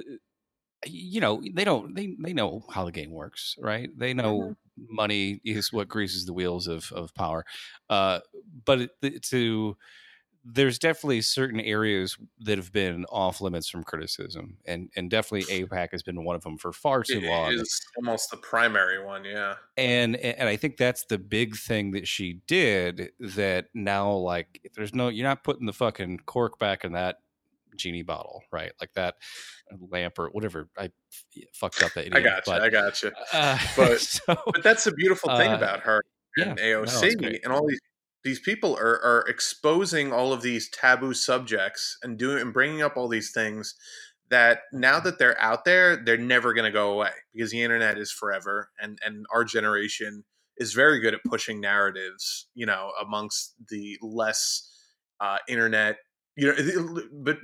[0.85, 4.55] you know they don't they they know how the game works right they know
[4.89, 7.45] money is what greases the wheels of of power.
[7.89, 8.19] Uh,
[8.65, 9.77] but it, to
[10.43, 15.89] there's definitely certain areas that have been off limits from criticism, and and definitely AIPAC
[15.91, 17.51] has been one of them for far too It long.
[17.53, 19.55] is almost the primary one, yeah.
[19.77, 23.11] And and I think that's the big thing that she did.
[23.19, 27.17] That now, like, there's no, you're not putting the fucking cork back in that
[27.77, 28.71] genie bottle, right?
[28.81, 29.15] Like that
[29.89, 30.69] lamp or whatever.
[30.77, 30.91] I
[31.53, 32.17] fucked up that idiom.
[32.17, 32.53] I got you.
[32.53, 33.11] but, I got you.
[33.33, 36.01] uh, But- so, But that's the beautiful thing Uh, about her
[36.37, 37.41] and yeah, no, AOC it's great.
[37.43, 37.79] and all these
[38.23, 42.97] these people are are exposing all of these taboo subjects and doing and bringing up
[42.97, 43.75] all these things
[44.29, 47.97] that now that they're out there, they're never going to go away because the internet
[47.97, 50.23] is forever and and our generation
[50.57, 54.69] is very good at pushing narratives, you know, amongst the less
[55.19, 55.97] uh, internet
[56.37, 57.37] you know but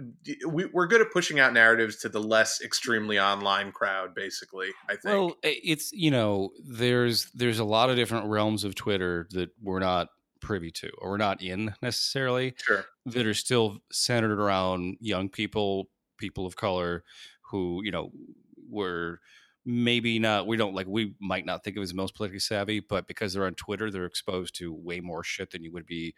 [0.48, 4.94] we, we're good at pushing out narratives to the less extremely online crowd basically i
[4.94, 5.04] think.
[5.04, 9.80] Well, it's you know, there's there's a lot of different realms of Twitter that we're
[9.80, 10.08] not
[10.42, 15.90] privy to or we're not in necessarily sure that are still centered around young people,
[16.18, 17.04] people of color
[17.42, 18.12] who, you know,
[18.70, 19.20] were
[19.66, 23.08] maybe not we don't like we might not think of as most politically savvy, but
[23.08, 26.16] because they're on Twitter, they're exposed to way more shit than you would be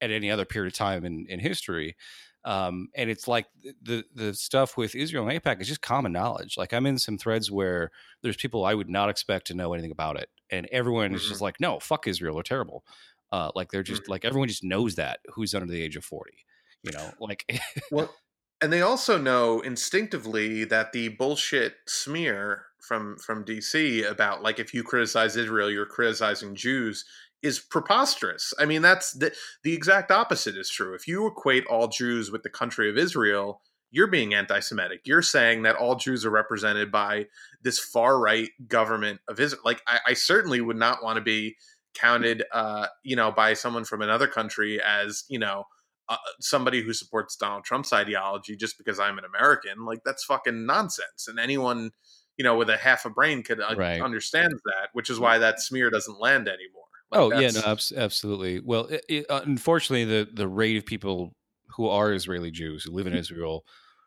[0.00, 1.96] at any other period of time in, in history.
[2.44, 3.46] Um, and it's like
[3.82, 6.56] the the stuff with Israel and AIPAC is just common knowledge.
[6.58, 9.92] Like I'm in some threads where there's people I would not expect to know anything
[9.92, 11.28] about it, and everyone is Mhm.
[11.28, 12.84] just like, "No, fuck Israel, they're terrible."
[13.32, 16.44] Uh, like they're just like everyone just knows that who's under the age of forty,
[16.82, 17.10] you know.
[17.18, 17.44] Like
[17.90, 18.14] Well,
[18.60, 24.74] and they also know instinctively that the bullshit smear from from DC about like if
[24.74, 27.04] you criticize Israel, you're criticizing Jews
[27.42, 28.54] is preposterous.
[28.58, 29.32] I mean, that's the
[29.64, 30.94] the exact opposite is true.
[30.94, 35.02] If you equate all Jews with the country of Israel, you're being anti-Semitic.
[35.04, 37.26] You're saying that all Jews are represented by
[37.62, 39.62] this far right government of Israel.
[39.64, 41.56] Like, I, I certainly would not want to be
[41.94, 45.64] counted, uh, you know, by someone from another country as you know
[46.08, 49.84] uh, somebody who supports Donald Trump's ideology just because I'm an American.
[49.84, 51.28] Like that's fucking nonsense.
[51.28, 51.90] And anyone,
[52.36, 54.00] you know, with a half a brain could uh, Right.
[54.02, 56.82] understand that, which is why that smear doesn't land anymore.
[57.10, 58.60] Like, oh yeah, no, abs- absolutely.
[58.60, 61.34] Well, it, it, uh, unfortunately, the the rate of people
[61.76, 63.64] who are Israeli Jews who live in Israel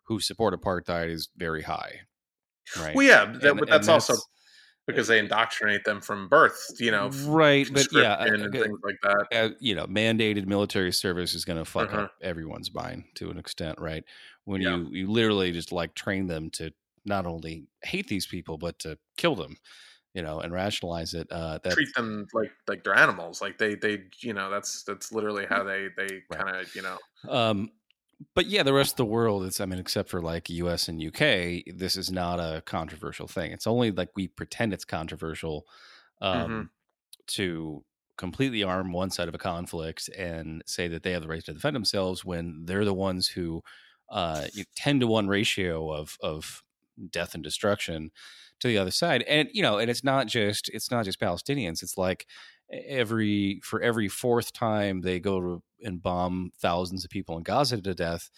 [0.08, 2.02] who support apartheid is very high.
[2.80, 2.96] Right.
[2.96, 4.16] Well, yeah, that, And- but and that's, also
[4.88, 7.68] because they indoctrinate them from birth, you know, right.
[7.72, 9.28] But yeah, and things like that.
[9.34, 12.08] uh, you know, mandated military service is going to fuck Uh-huh.
[12.08, 14.06] up everyone's mind to an extent, right?
[14.46, 14.62] When Yeah.
[14.62, 16.74] you you literally just like train them to
[17.06, 19.58] not only hate these people but to kill them,
[20.16, 21.28] you know, and rationalize it.
[21.32, 23.42] Uh, that's Treat them like like they're animals.
[23.42, 26.46] Like they they you know that's that's literally how they they Right.
[26.46, 27.72] kind of you know Um,
[28.34, 30.88] but yeah, the rest of the world, it's I mean, except for like U.S.
[30.88, 33.52] and U.K., this is not a controversial thing.
[33.52, 35.68] It's only like we pretend it's controversial
[36.22, 36.70] um, Mhm.
[37.28, 37.86] to
[38.18, 41.54] completely arm one side of a conflict and say that they have the right to
[41.54, 43.64] defend themselves when they're the ones who
[44.10, 46.64] uh, ten to one ratio of of
[47.10, 48.12] death and destruction
[48.60, 49.24] to the other side.
[49.24, 51.84] And you know, and it's not just it's not just Palestinians.
[51.84, 52.28] It's like
[52.72, 57.82] every for every fourth time they go to and bomb thousands of people in Gaza
[57.82, 58.30] to death,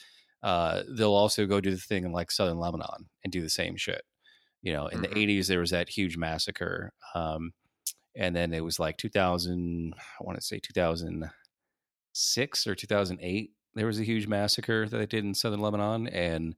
[0.44, 3.76] uh, they'll also go do the thing in like southern Lebanon and do the same
[3.78, 4.04] shit.
[4.62, 5.04] You know, in Mhm.
[5.04, 7.54] the '80s there was that huge massacre, um,
[8.16, 9.96] and then it was like 2000.
[9.98, 11.34] I want to say 2006
[12.68, 13.52] or 2008.
[13.76, 16.56] There was a huge massacre that they did in southern Lebanon, and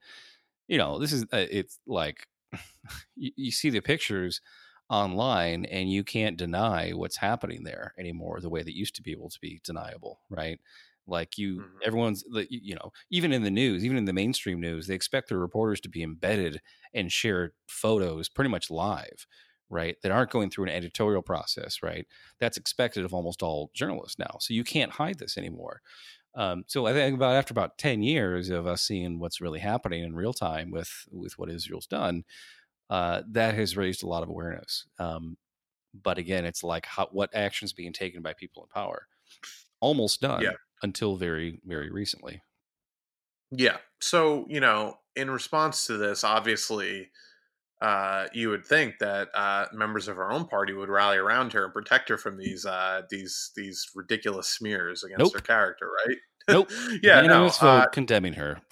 [0.68, 2.28] you know, this is uh, it's like
[3.16, 4.42] you, you see the pictures
[4.90, 9.12] online and you can't deny what's happening there anymore the way that used to be
[9.12, 10.60] able to be deniable right?
[11.08, 11.82] Like you Mhm.
[11.86, 15.40] everyone's you know even in the news even in the mainstream news they expect their
[15.40, 16.62] reporters to be embedded
[16.94, 19.26] and share photos pretty much live
[19.72, 19.98] right?
[20.02, 22.08] That aren't going through an editorial process right?
[22.40, 25.82] That's expected of almost all journalists now so you can't hide this anymore.
[26.36, 30.04] Um, so I think about after about ten years of us seeing what's really happening
[30.04, 32.24] in real time with with what Israel's done,
[32.90, 34.86] uh, that has raised a lot of awareness.
[35.00, 35.38] Um,
[35.94, 39.08] but again, it's like how, what actions being taken by people in power,
[39.80, 40.54] almost done Yeah.
[40.84, 42.42] until very very recently.
[43.52, 43.78] Yeah.
[44.00, 47.10] So, you know, in response to this, obviously,
[47.82, 51.66] uh, you would think that uh, members of our own party would rally around her
[51.66, 55.34] and protect her from these uh, these these ridiculous smears against Nope.
[55.34, 56.18] her character, right?
[56.50, 56.72] Nope.
[57.04, 57.22] yeah, no.
[57.24, 58.60] Unanimous vote Uh, condemning her.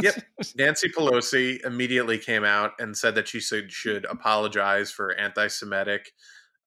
[0.00, 0.14] Yep.
[0.56, 6.12] Nancy Pelosi immediately came out and said that she should should apologize for anti-Semitic,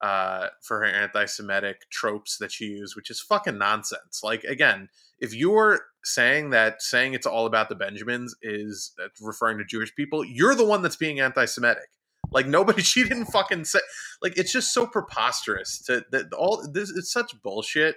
[0.01, 4.19] uh, for her anti-Semitic tropes that she used, which is fucking nonsense.
[4.21, 9.57] Like again, if you're saying that saying it's all about the Benjamins is uh, referring
[9.59, 11.87] to Jewish people, you're the one that's being anti-Semitic.
[12.33, 13.79] Like nobody, she didn't fucking say.
[14.21, 16.91] Like it's just so preposterous to that all this.
[16.95, 17.95] It's such bullshit.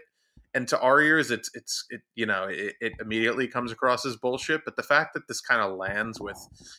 [0.54, 4.16] And to our ears, it's it's it you know it, it immediately comes across as
[4.16, 4.64] bullshit.
[4.64, 6.38] But the fact that this kind of lands with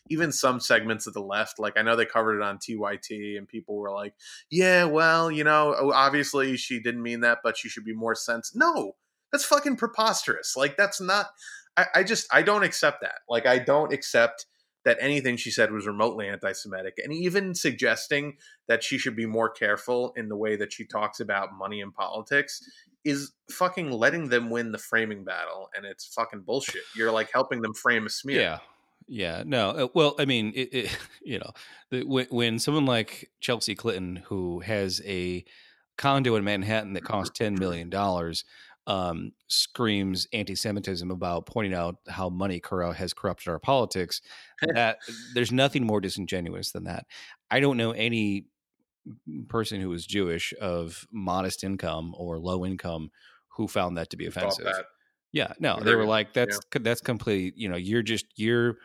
[0.10, 3.48] even some segments of the left, like I know they covered it on TYT, and
[3.48, 4.14] people were like,
[4.50, 8.16] "Yeah, well, you know, oh, obviously she didn't mean that, but she should be more
[8.16, 8.96] sensitive." No,
[9.32, 10.56] that's fucking preposterous.
[10.56, 11.28] Like that's not.
[11.76, 13.20] I, I just I don't accept that.
[13.28, 14.46] Like I don't accept
[14.86, 19.50] that anything she said was remotely anti-Semitic, and even suggesting that she should be more
[19.50, 22.64] careful in the way that she talks about money and politics
[23.04, 26.82] is fucking letting them win the framing battle, and it's fucking bullshit.
[26.96, 28.40] You're like helping them frame a smear.
[28.40, 28.58] Yeah.
[29.08, 29.70] Yeah, no.
[29.70, 31.52] Uh, well, I mean, it, it, you know,
[31.92, 35.46] the, when, when someone like Chelsea Clinton, who has a
[35.96, 38.46] condo in Manhattan that costs ten million dollars,
[38.88, 42.62] um, screams anti-Semitism about pointing out how money
[42.96, 44.22] has corrupted our politics.
[44.74, 44.98] that
[45.34, 47.06] there's nothing more disingenuous than that.
[47.50, 48.46] I don't know any
[49.48, 53.12] person who is Jewish of modest income or low income
[53.50, 54.68] who found that to be offensive.
[55.32, 56.80] Yeah, no, they were like, "That's yeah.
[56.82, 58.78] that's complete." You know, you're just you're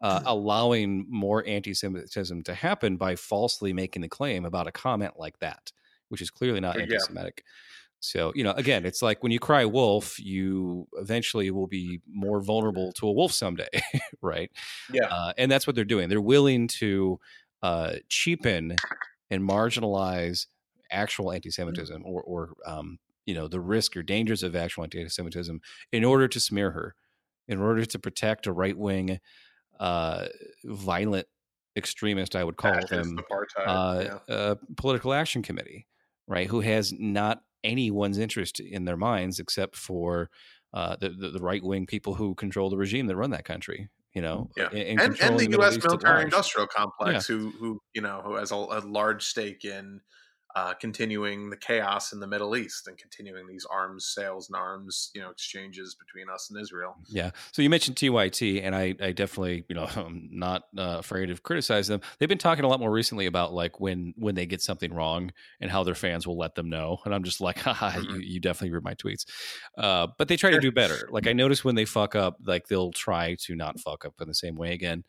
[0.00, 5.40] uh, allowing more anti-Semitism to happen by falsely making the claim about a comment like
[5.40, 5.72] that,
[6.08, 7.42] which is clearly not anti-Semitic.
[7.44, 7.52] Yeah.
[8.00, 12.40] So, you know, again, it's like when you cry wolf, you eventually will be more
[12.40, 13.68] vulnerable to a wolf someday,
[14.22, 14.50] right?
[14.92, 15.06] Yeah.
[15.06, 16.08] Uh, and that's what they're doing.
[16.08, 17.18] They're willing to
[17.62, 18.76] uh, cheapen
[19.30, 20.46] and marginalize
[20.90, 25.08] actual anti Semitism or, or um, you know, the risk or dangers of actual anti
[25.08, 25.60] Semitism
[25.92, 26.94] in order to smear her,
[27.48, 29.18] in order to protect a right wing,
[29.80, 30.26] uh,
[30.64, 31.26] violent
[31.76, 33.18] extremist, I would call them,
[33.66, 34.34] uh, yeah.
[34.34, 35.86] uh, political action committee,
[36.26, 36.46] right?
[36.46, 40.30] Who has not anyone's interest in their minds except for
[40.74, 43.88] uh, the, the, the right wing people who control the regime that run that country.
[44.14, 44.68] You know, yeah.
[44.72, 45.78] and, and, and the, the U.S.
[45.82, 47.36] military industrial complex, yeah.
[47.36, 50.00] who who you know who has a, a large stake in
[50.56, 55.10] uh, continuing the chaos in the Middle East and continuing these arms sales and arms,
[55.14, 56.96] you know, exchanges between us and Israel.
[57.06, 57.30] Yeah.
[57.52, 61.42] So you mentioned TYT, and I, I definitely, you know, I'm not uh, afraid of
[61.42, 62.00] criticize them.
[62.18, 65.32] They've been talking a lot more recently about like when when they get something wrong
[65.60, 66.98] and how their fans will let them know.
[67.04, 68.14] And I'm just like, haha, mm-hmm.
[68.14, 69.26] you, you definitely read my tweets.
[69.76, 71.08] Uh, but they try to do better.
[71.10, 74.28] Like I notice when they fuck up, like they'll try to not fuck up in
[74.28, 75.04] the same way again.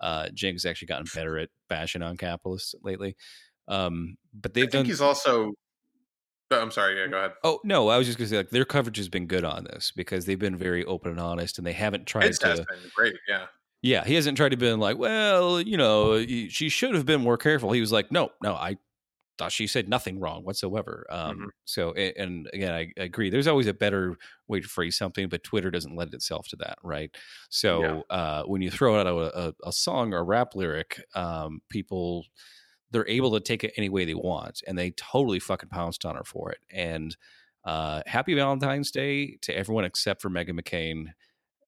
[0.00, 3.16] Uh, Cenk's actually gotten better at bashing on capitalists lately.
[3.68, 4.84] Um, but they've I done.
[4.84, 5.52] He's also.
[6.50, 7.00] Oh, I'm sorry.
[7.00, 7.32] Yeah, go ahead.
[7.42, 9.92] Oh no, I was just gonna say like their coverage has been good on this
[9.94, 12.48] because they've been very open and honest, and they haven't tried it's to.
[12.48, 13.14] Has been great.
[13.28, 13.46] Yeah.
[13.82, 17.36] Yeah, he hasn't tried to be like, well, you know, she should have been more
[17.36, 17.70] careful.
[17.70, 18.78] He was like, no, no, I
[19.36, 21.06] thought she said nothing wrong whatsoever.
[21.10, 21.46] Um, mm-hmm.
[21.64, 23.30] So, and again, I, I, agree.
[23.30, 24.16] There's always a better
[24.48, 27.14] way to phrase something, but Twitter doesn't lend itself to that, right?
[27.50, 28.16] So, yeah.
[28.16, 32.24] uh, when you throw out a, a, a, song or a rap lyric, um, people
[32.94, 36.14] they're able to take it any way they want, and they totally fucking pounced on
[36.14, 36.60] her for it.
[36.70, 37.16] And
[37.64, 41.06] uh, happy Valentine's Day to everyone except for Meghan McCain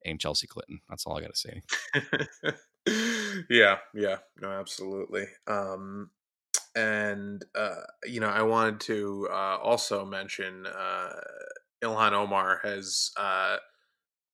[0.05, 0.81] and Chelsea Clinton.
[0.89, 1.63] That's all I got to say.
[3.51, 5.25] yeah, yeah, no, absolutely.
[5.49, 6.11] Um,
[6.77, 11.11] and uh, you know, I wanted to uh, also mention uh,
[11.83, 13.57] Ilhan Omar has uh,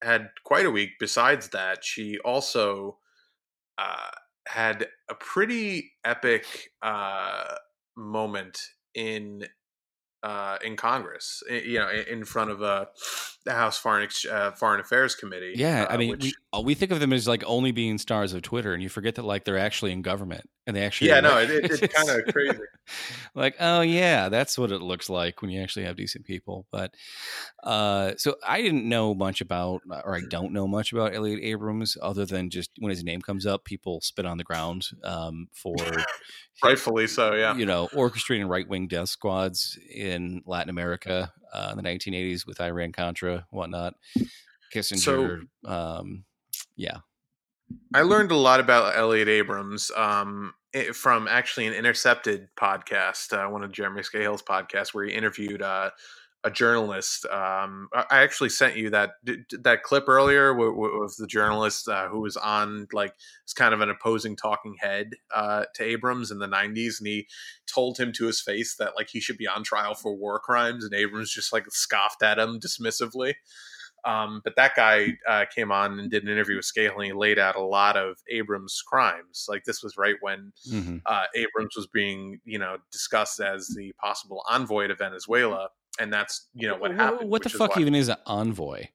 [0.03, 0.91] had quite a week.
[1.01, 2.99] Besides that, she also
[3.79, 4.11] uh,
[4.47, 7.55] had a pretty epic uh,
[7.97, 8.59] moment
[8.95, 9.45] in
[10.23, 12.87] uh, in Congress, eh, you know, in front of uh,
[13.45, 15.55] the House Foreign uh, Foreign Affairs Committee.
[15.57, 18.33] Yeah, I uh, mean, which, we, we think of them as like only being stars
[18.33, 21.09] of Twitter, and you forget that like they're actually in government and they actually.
[21.09, 22.59] Yeah, no, it, it, it's kind of crazy.
[23.35, 26.67] like, oh yeah, that's what it looks like when you actually have decent people.
[26.71, 26.95] But
[27.63, 31.97] uh, so I didn't know much about, or I don't know much about Elliot Abrams,
[32.01, 35.75] other than just when his name comes up, people spit on the ground um, for
[36.65, 37.35] rightfully so.
[37.35, 42.47] Yeah, you know, orchestrating right wing death squads in Latin America uh, in the 1980s
[42.47, 43.95] with Iran Contra, whatnot.
[44.73, 46.25] Kissinger, so, um,
[46.77, 46.99] yeah.
[47.95, 50.55] I learned a lot about Elliot Abrams um,
[50.95, 55.91] from actually an Intercepted podcast, uh, one of Jeremy Scahill's podcasts, where he interviewed uh,
[56.45, 57.25] a journalist.
[57.27, 59.11] Um, I actually sent you that
[59.61, 63.91] that clip earlier with the journalist uh, who was on like it's kind of an
[63.91, 67.29] opposing talking head uh, to Abrams in the '90s, and he
[67.73, 70.85] told him to his face that like he should be on trial for war crimes,
[70.85, 73.35] and Abrams just like scoffed at him dismissively.
[74.05, 77.13] Um, but that guy uh, came on and did an interview with Scahill, and he
[77.13, 79.47] laid out a lot of Abrams' crimes.
[79.49, 80.99] Like this was right when mm-hmm.
[81.07, 85.69] uh, Abrams was being, you know, discussed as the possible envoy to Venezuela,
[86.01, 87.31] and that's you know what happened.
[87.31, 88.87] What the fuck even is an envoy?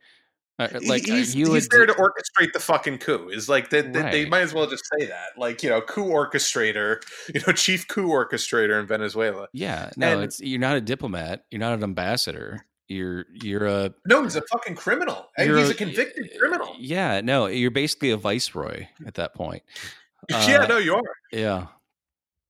[0.60, 3.30] Uh, like he's, you he's would, there to orchestrate the fucking coup.
[3.30, 5.38] Is like they, they, they might as well just say that.
[5.38, 7.02] Like you know, coup orchestrator,
[7.34, 9.48] you know, chief coup orchestrator in Venezuela.
[9.54, 13.94] yeah, no, and- it's you're not a diplomat, you're not an ambassador, you're you're a
[14.06, 15.28] No, he's a fucking criminal.
[15.38, 16.76] And he's a convicted criminal.
[16.78, 19.64] Yeah, no, you're basically a viceroy at that point.
[20.30, 21.02] yeah, Uh, no, you are.
[21.32, 21.68] Yeah,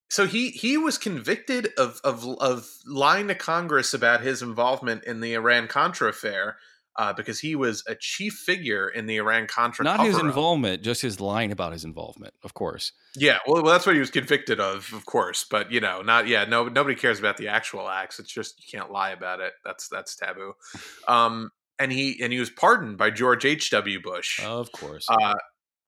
[0.10, 5.22] So he he was convicted of of of lying to Congress about his involvement in
[5.22, 6.58] the Iran Contra affair
[6.98, 9.86] uh, because he was a chief figure in the Iran Contra.
[9.86, 12.92] not his involvement, just his lying about his involvement, of course.
[13.16, 15.46] Yeah, well, well, that's what he was convicted of, of course.
[15.50, 18.20] But you know, not yeah, no, nobody cares about the actual acts.
[18.20, 19.54] It's just you can't lie about it.
[19.64, 20.54] That's that's taboo.
[21.08, 23.70] Um, and he and he was pardoned by George H.
[23.70, 24.02] W.
[24.02, 24.44] Bush.
[24.44, 25.08] Of course.
[25.10, 25.36] uh,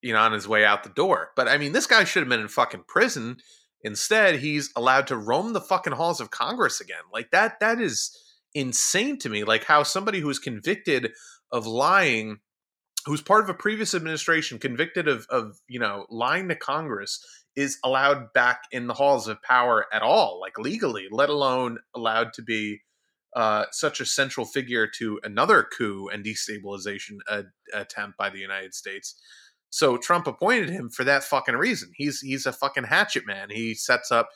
[0.02, 1.32] you know, on his way out the door.
[1.36, 3.38] But I mean, this guy should have been in fucking prison.
[3.84, 7.02] Instead, he's allowed to roam the fucking halls of Congress again.
[7.12, 8.17] Like that, that is
[8.54, 9.44] insane to me.
[9.44, 11.12] Like how somebody who's convicted
[11.52, 12.40] of lying,
[13.06, 17.24] who's part of a previous administration, convicted of, of you know, lying to Congress,
[17.56, 22.34] is allowed back in the halls of power at all, like legally, let alone allowed
[22.34, 22.80] to be
[23.36, 27.18] uh, such a central figure to another coup and destabilization
[27.74, 29.16] attempt by the United States.
[29.70, 31.92] So Trump appointed him for that fucking reason.
[31.96, 33.50] He's he's a fucking hatchet man.
[33.52, 34.30] He sets up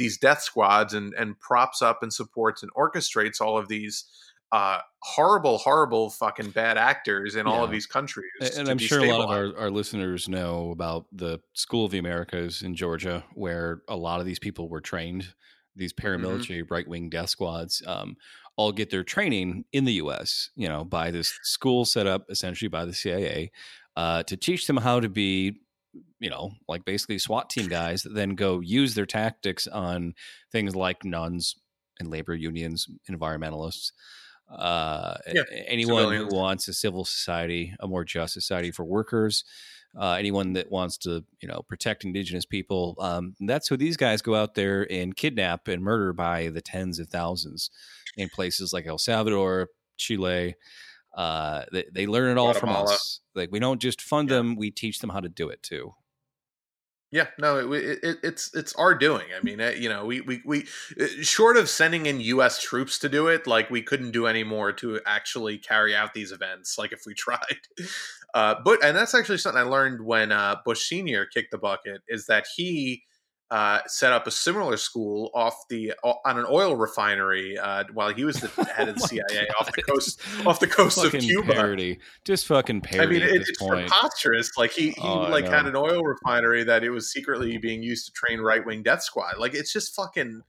[0.00, 4.04] these death squads and and props up and supports and orchestrates all of these
[4.52, 8.24] uh, horrible, horrible fucking bad actors in all of these countries.
[8.40, 11.98] And I'm sure a lot of our, our listeners know about the School of the
[11.98, 15.34] Americas in Georgia, where a lot of these people were trained.
[15.76, 16.06] These Mm-hmm.
[16.24, 18.16] paramilitary right wing death squads um,
[18.56, 20.50] all get their training in the U.S.
[20.56, 23.52] You know, by this school set up essentially by the CIA
[23.96, 25.60] uh, to teach them how to be,
[26.18, 30.14] you know, like basically SWAT team guys that then go use their tactics on
[30.52, 31.56] things like nuns
[31.98, 33.92] and labor unions, environmentalists.
[34.50, 36.32] Uh, Yeah, anyone civilians.
[36.32, 39.44] who wants a civil society, a more just society for workers,
[40.00, 42.96] uh, anyone that wants to, you know, protect indigenous people.
[43.00, 46.98] Um, that's who these guys go out there and kidnap and murder by the tens
[46.98, 47.70] of thousands
[48.16, 50.54] in places like El Salvador, Chile.
[51.14, 53.20] Uh, they, they learn it all from us.
[53.34, 54.36] Like we don't just fund Yeah.
[54.36, 55.94] them; we teach them how to do it too.
[57.12, 59.26] Yeah, no, it, it, it's it's our doing.
[59.36, 60.68] I mean, uh, you know, we we we
[61.00, 62.62] uh, short of sending in U.S.
[62.62, 66.30] troops to do it, like we couldn't do any more to actually carry out these
[66.30, 66.78] events.
[66.78, 67.58] Like if we tried,
[68.32, 72.02] uh, but and that's actually something I learned when uh, Bush Senior kicked the bucket
[72.06, 73.02] is that he
[73.50, 78.24] uh, set up a similar school off the on an oil refinery uh, while he
[78.24, 81.52] was the head of the CIA off the coast off the coast of Cuba.
[81.52, 83.16] parody, just fucking parody.
[83.16, 83.88] I mean, it, it's point.
[83.88, 84.56] preposterous.
[84.56, 88.06] Like he, he Oh, like had an oil refinery that it was secretly being used
[88.06, 89.38] to train right wing death squad.
[89.38, 90.42] Like it's just fucking.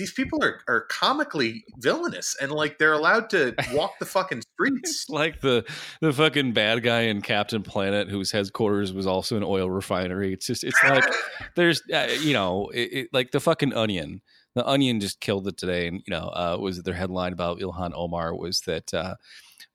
[0.00, 5.10] These people are are comically villainous, and like they're allowed to walk the fucking streets.
[5.10, 9.70] Like the the fucking bad guy in Captain Planet whose headquarters was also an oil
[9.70, 10.32] refinery.
[10.32, 11.04] It's just it's like
[11.54, 14.22] there's uh, you know it, it, like the fucking Onion.
[14.54, 17.92] The Onion just killed it today, and you know uh, was their headline about Ilhan
[17.94, 19.16] Omar was that uh,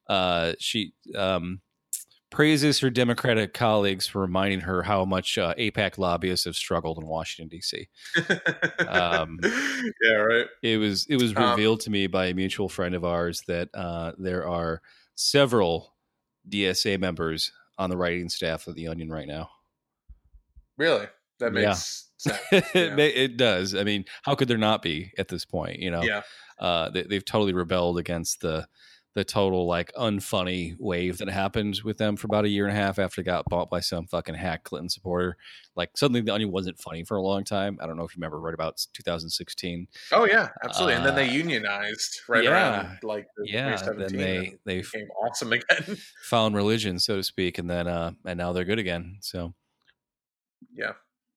[0.10, 1.62] uh, she um,
[2.36, 7.08] praises her Democratic colleagues for reminding her how much uh, AIPAC lobbyists have struggled in
[7.08, 7.88] Washington D.C.
[8.88, 9.40] Um,
[10.04, 10.46] yeah, right.
[10.62, 13.70] it was it was Um, revealed to me by a mutual friend of ours that
[13.74, 14.82] uh, there are
[15.16, 15.94] several
[16.50, 19.50] DSA members on the writing staff of the Onion right now.
[20.78, 21.06] Really,
[21.40, 21.70] that Yeah.
[21.70, 22.38] makes sense.
[22.52, 22.96] it, Yeah.
[22.98, 23.76] it does.
[23.76, 25.80] I mean, how could there not be at this point?
[25.80, 26.22] You know, yeah,
[26.60, 28.68] uh, they, they've totally rebelled against the
[29.16, 32.80] the total like unfunny wave that happened with them for about a year and a
[32.80, 35.38] half after they got bought by some fucking hack Clinton supporter.
[35.76, 37.78] Like suddenly the Onion wasn't funny for a long time.
[37.82, 39.88] I don't know if you remember right about 2016.
[40.12, 40.96] oh yeah, absolutely.
[40.96, 42.52] and then they Uh, unionized right yeah.
[42.52, 45.98] around like the Yeah, then they they became awesome again.
[46.24, 49.18] found religion, so to speak, and then uh and now they're good again.
[49.22, 49.54] So
[50.74, 50.94] yeah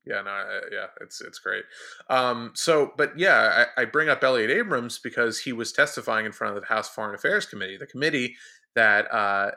[0.08, 1.64] yeah no uh, yeah it's it's great
[2.10, 6.32] um so but yeah I, I bring up elliot abrams because he was testifying in
[6.32, 8.34] front of the house foreign affairs committee the committee
[8.74, 9.50] that uh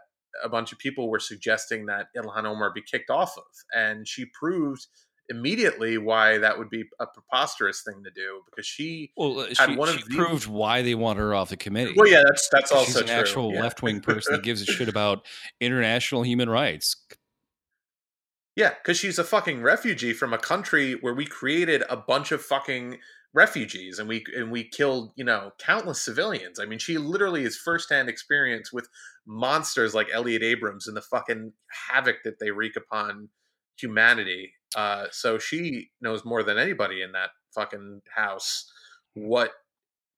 [0.43, 3.43] a bunch of people were suggesting that ilhan omar be kicked off of
[3.75, 4.87] and she proved
[5.29, 9.69] immediately why that would be a preposterous thing to do because she well, uh, Had
[9.69, 11.93] she, one of she the- proved why they want her off the committee.
[11.95, 13.61] well yeah that's that's She's also an true actual yeah.
[13.61, 15.25] left wing person that gives a shit about
[15.61, 16.97] international human rights.
[18.62, 22.43] Yeah, because she's a fucking refugee from a country where we created a bunch of
[22.43, 22.99] fucking
[23.34, 26.59] refugees and we and we killed you know countless civilians.
[26.59, 28.88] I mean, she literally is firsthand experience with
[29.26, 31.53] monsters like Elliot Abrams and the fucking
[31.89, 33.30] havoc that they wreak upon
[33.80, 34.53] humanity.
[34.76, 38.72] Uh, so she knows more than anybody in that fucking house
[39.16, 39.53] what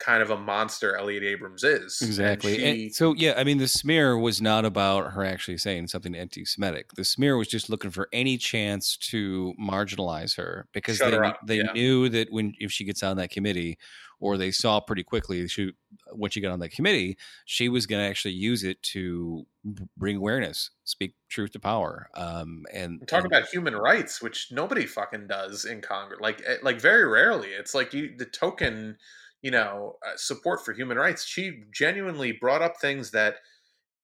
[0.04, 2.01] kind of a monster Elliot Abrams is.
[2.01, 2.64] Exactly.
[2.64, 6.14] And she- so yeah, I mean, the smear was not about her actually saying something
[6.16, 6.93] anti-Semitic.
[6.93, 11.58] The smear was just looking for any chance to marginalize her because they her they
[11.58, 11.72] yeah.
[11.74, 13.78] knew that when if she gets on that committee,
[14.20, 15.74] or they saw pretty quickly she
[16.12, 19.45] when she got on that committee, she was going to actually use it to
[19.97, 22.10] bring awareness, speak truth to power.
[22.16, 26.20] Um, and And talk and- about human rights, which nobody fucking does in Congress.
[26.22, 27.49] Like, eh, like very rarely.
[27.49, 28.97] It's like you the token,
[29.44, 31.24] you know, uh, support for human rights.
[31.26, 33.36] She genuinely brought up things that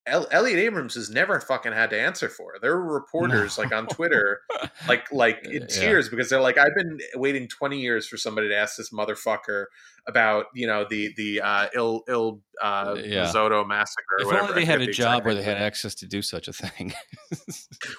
[0.06, 2.56] El- Elliot Abrams has never fucking had to answer for.
[2.62, 4.42] There were reporters like on Twitter,
[4.88, 5.68] like like in Yeah.
[5.68, 9.66] tears because they're like, I've been waiting twenty years for somebody to ask this motherfucker
[10.08, 13.22] about you know the the uh, ill ill uh, Yeah.
[13.22, 14.04] Risotto massacre.
[14.18, 14.50] Or if whatever.
[14.50, 16.93] only they had a job where they had access to do such a thing.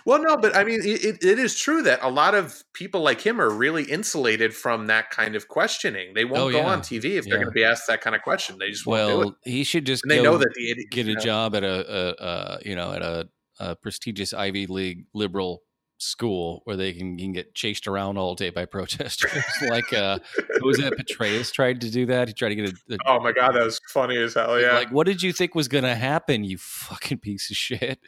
[0.04, 3.20] Well, no, but I mean, it, it, is true that a lot of people like
[3.20, 6.12] him are really insulated from that kind of questioning.
[6.14, 6.66] They won't Oh, go yeah.
[6.72, 8.56] on TV if they're going to be asked that kind of question.
[8.58, 9.18] They just won't do it.
[9.24, 11.64] well, he should just And they know that the idiot, get a know, job at
[11.64, 11.68] a,
[12.20, 13.28] a, a you know at a,
[13.58, 15.62] a prestigious Ivy League liberal
[16.02, 19.44] school where they can, can get chased around all day by protesters.
[19.68, 20.18] like uh,
[20.60, 20.94] who was that?
[20.94, 22.28] Petraeus tried to do that.
[22.28, 24.60] He tried to get a, a Oh my god, that was funny as hell.
[24.60, 26.44] Yeah, like, what did you think was going to happen?
[26.44, 27.98] You fucking piece of shit.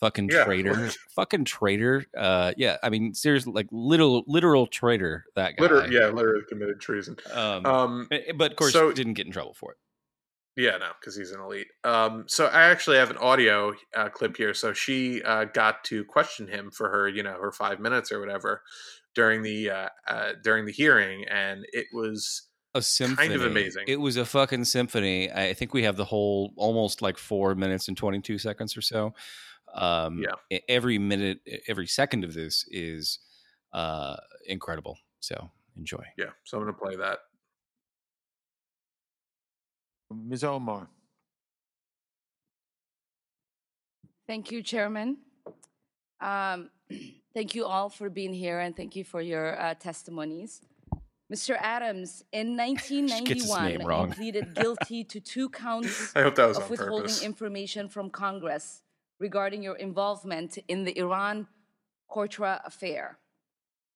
[0.00, 0.44] Fucking Yeah.
[0.44, 0.90] traitor.
[1.14, 2.06] fucking traitor.
[2.16, 5.26] Uh, yeah, I mean, seriously, like literal, literal traitor.
[5.36, 5.62] That guy.
[5.62, 7.16] literally, yeah, literally committed treason.
[7.32, 9.78] Um, Um, eh, but of course, so- didn't get in trouble for it.
[10.60, 11.68] Yeah, no, because he's an elite.
[11.84, 14.52] Um, so I actually have an audio uh, clip here.
[14.52, 18.20] So she uh, got to question him for her, you know, her five minutes or
[18.20, 18.62] whatever
[19.14, 22.42] during the uh, uh, during the hearing, and it was
[22.74, 23.34] a symphony.
[23.34, 23.84] amazing.
[23.88, 25.32] It was a fucking symphony.
[25.32, 29.14] I think we have the whole almost like four minutes and 22 seconds or so.
[29.74, 30.58] Um, Yeah.
[30.68, 33.18] Every minute, every second of this is
[33.72, 34.98] uh, incredible.
[35.20, 36.04] So enjoy.
[36.16, 36.30] yeah.
[36.44, 37.20] So I'm going to play that.
[40.10, 40.44] Ms.
[40.44, 40.88] Omar.
[44.26, 45.18] Thank you, Chairman.
[46.20, 46.70] Um,
[47.32, 50.62] Thank you all for being here and thank you for your uh, testimonies.
[51.32, 51.56] Mr.
[51.60, 54.08] Adams, in gets his name 1991, wrong.
[54.08, 57.22] you pleaded guilty to two counts I hope that was of withholding purpose.
[57.22, 58.82] information from Congress
[59.20, 61.46] regarding your involvement in the Iran
[62.10, 63.16] Contra affair,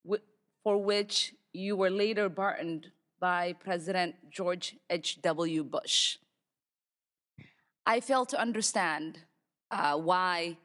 [0.08, 0.22] wh-
[0.62, 2.92] for which you were later pardoned
[3.24, 5.64] by President George H.W.
[5.64, 6.18] Bush.
[7.86, 9.20] I fail to understand
[9.70, 10.58] uh, why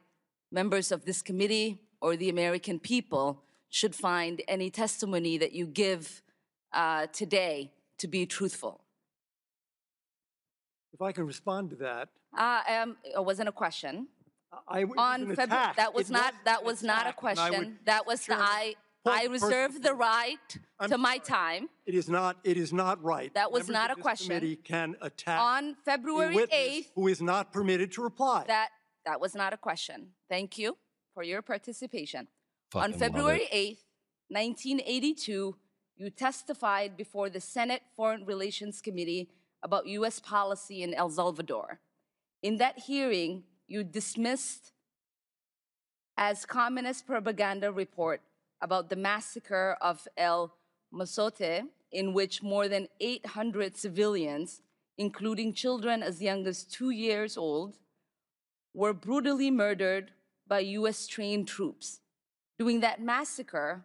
[0.52, 3.40] members of this committee or the American people
[3.70, 6.20] should find any testimony that you give
[6.74, 8.84] uh, today to be truthful.
[10.92, 13.94] If I can respond to that, Uh, um, it wasn't a question.
[14.68, 14.80] I
[15.10, 17.58] On February, that was It not, an that was not a attack, and I question.
[17.58, 18.74] would- That was the, I,
[19.06, 20.38] I of reserve the right
[20.78, 21.20] I'm to my sorry.
[21.20, 21.68] time.
[21.86, 22.36] It is not.
[22.44, 23.32] It is not right.
[23.34, 24.28] That was Members not of a this question.
[24.28, 28.44] Committee can attack On February 8th, who is not permitted to reply.
[28.46, 28.68] that,
[29.06, 30.08] that was not a question.
[30.28, 30.76] Thank you
[31.14, 32.28] for your participation.
[32.72, 33.78] Fucking On February it.
[33.78, 33.84] 8th,
[34.28, 35.56] 1982,
[35.96, 39.30] you testified before the Senate Foreign Relations Committee
[39.62, 40.20] about U.S.
[40.20, 41.80] policy in El Salvador.
[42.42, 44.72] In that hearing, you dismissed
[46.16, 48.20] as communist propaganda report
[48.60, 50.54] about the massacre of El
[50.92, 54.62] Mozote, in which more than 800 civilians,
[54.98, 57.78] including children as young as two years old,
[58.74, 60.12] were brutally murdered
[60.46, 62.00] by US trained troops.
[62.58, 63.84] During that massacre,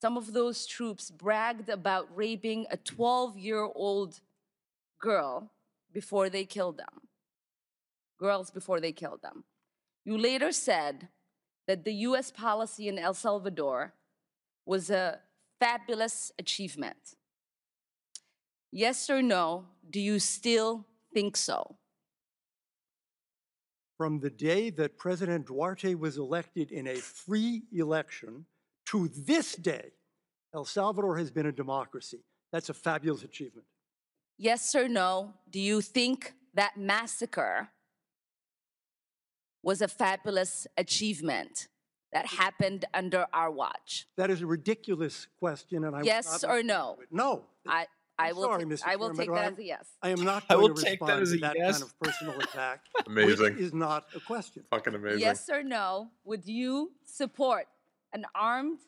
[0.00, 4.20] some of those troops bragged about raping a 12 year old
[5.00, 5.52] girl
[5.92, 7.08] before they killed them.
[8.18, 9.44] Girls before they killed them.
[10.04, 11.08] You later said
[11.66, 13.92] that the US policy in El Salvador
[14.68, 15.18] was a
[15.58, 17.16] fabulous achievement.
[18.70, 21.76] Yes or no, do you still think so?
[23.96, 28.44] From the day that President Duarte was elected in a free election
[28.90, 29.92] to this day,
[30.54, 32.20] El Salvador has been a democracy.
[32.52, 33.66] That's a fabulous achievement.
[34.36, 37.70] Yes or no, do you think that massacre
[39.62, 41.68] was a fabulous achievement
[42.12, 44.06] that happened under our watch?
[44.16, 46.98] That is a ridiculous question, and I will Yes not or no?
[47.10, 47.44] No.
[47.66, 47.86] I,
[48.18, 48.82] I I'm will, sorry, ta- Mr.
[48.86, 49.88] I will Chairman, take that as a yes.
[50.02, 51.72] I am not I going will to take that respond as to a that yes.
[51.72, 52.80] kind of personal attack.
[53.06, 53.54] Amazing.
[53.54, 54.64] Which is not a question.
[54.70, 55.20] Fucking amazing.
[55.20, 57.66] Yes or no, would you support
[58.12, 58.80] an armed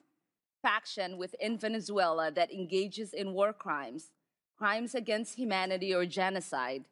[0.63, 4.11] faction within Venezuela that engages in war crimes,
[4.59, 6.85] crimes against humanity, or genocide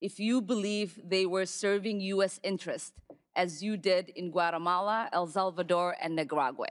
[0.00, 2.38] if you believe they were serving U.S.
[2.42, 2.92] interest
[3.36, 6.66] as you did in Guatemala, El Salvador, and Nicaragua?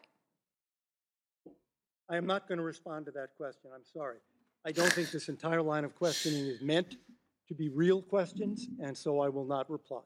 [2.09, 3.71] I am not going to respond to that question.
[3.73, 4.17] I'm sorry.
[4.65, 6.97] I don't think this entire line of questioning is meant
[7.47, 10.01] to be real questions, and so I will not reply.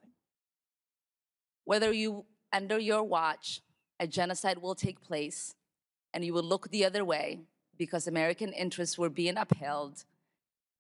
[1.64, 3.62] Whether you, under your watch,
[4.00, 5.56] a genocide will take place
[6.14, 7.40] and you will look the other way
[7.78, 10.04] because American interests were being upheld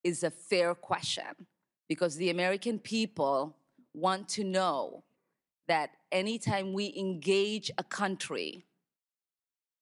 [0.04, 1.48] is a fair question
[1.88, 3.56] because the American people
[3.94, 5.04] want to know
[5.70, 8.66] that anytime we engage a country,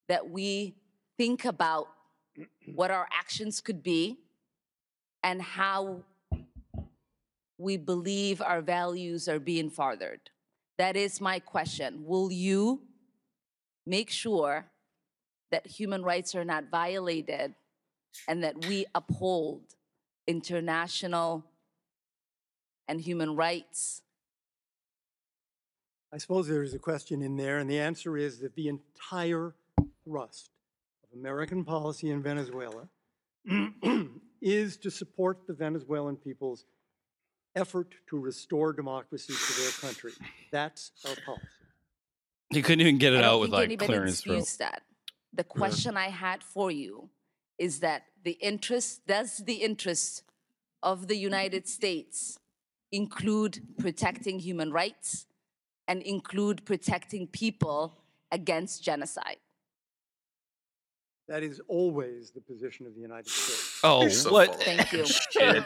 [0.10, 0.76] that we
[1.18, 1.88] think about
[2.76, 4.18] what our actions could be
[5.24, 6.04] and how
[7.58, 10.20] we believe our values are being furthered.
[10.78, 12.04] That is my question.
[12.06, 12.82] Will you
[13.86, 14.66] make sure
[15.52, 17.56] that human rights are not violated
[18.28, 19.62] and that we uphold
[20.28, 21.46] international
[22.90, 24.04] and human rights?
[26.18, 29.54] I suppose there is a question in there, and the answer is that the entire
[30.04, 30.50] thrust
[31.04, 32.90] of American policy in Venezuela
[34.42, 36.66] is to support the Venezuelan people's
[37.56, 40.12] effort to restore democracy to their country.
[40.52, 41.46] That's our policy.
[42.50, 44.38] He couldn't even get it don't out with think like anybody clearing his throat.
[44.38, 44.82] disputes that.
[45.34, 47.12] The question I had for you
[47.60, 50.24] is that the interest, does the interest
[50.82, 52.40] of the United States
[52.92, 55.28] include protecting human rights
[55.88, 57.98] and include protecting people
[58.32, 59.38] against genocide?
[61.28, 63.64] That is always the position of the United States.
[63.84, 64.56] Oh, so what?
[64.64, 65.06] Thank you.
[65.06, 65.64] shit.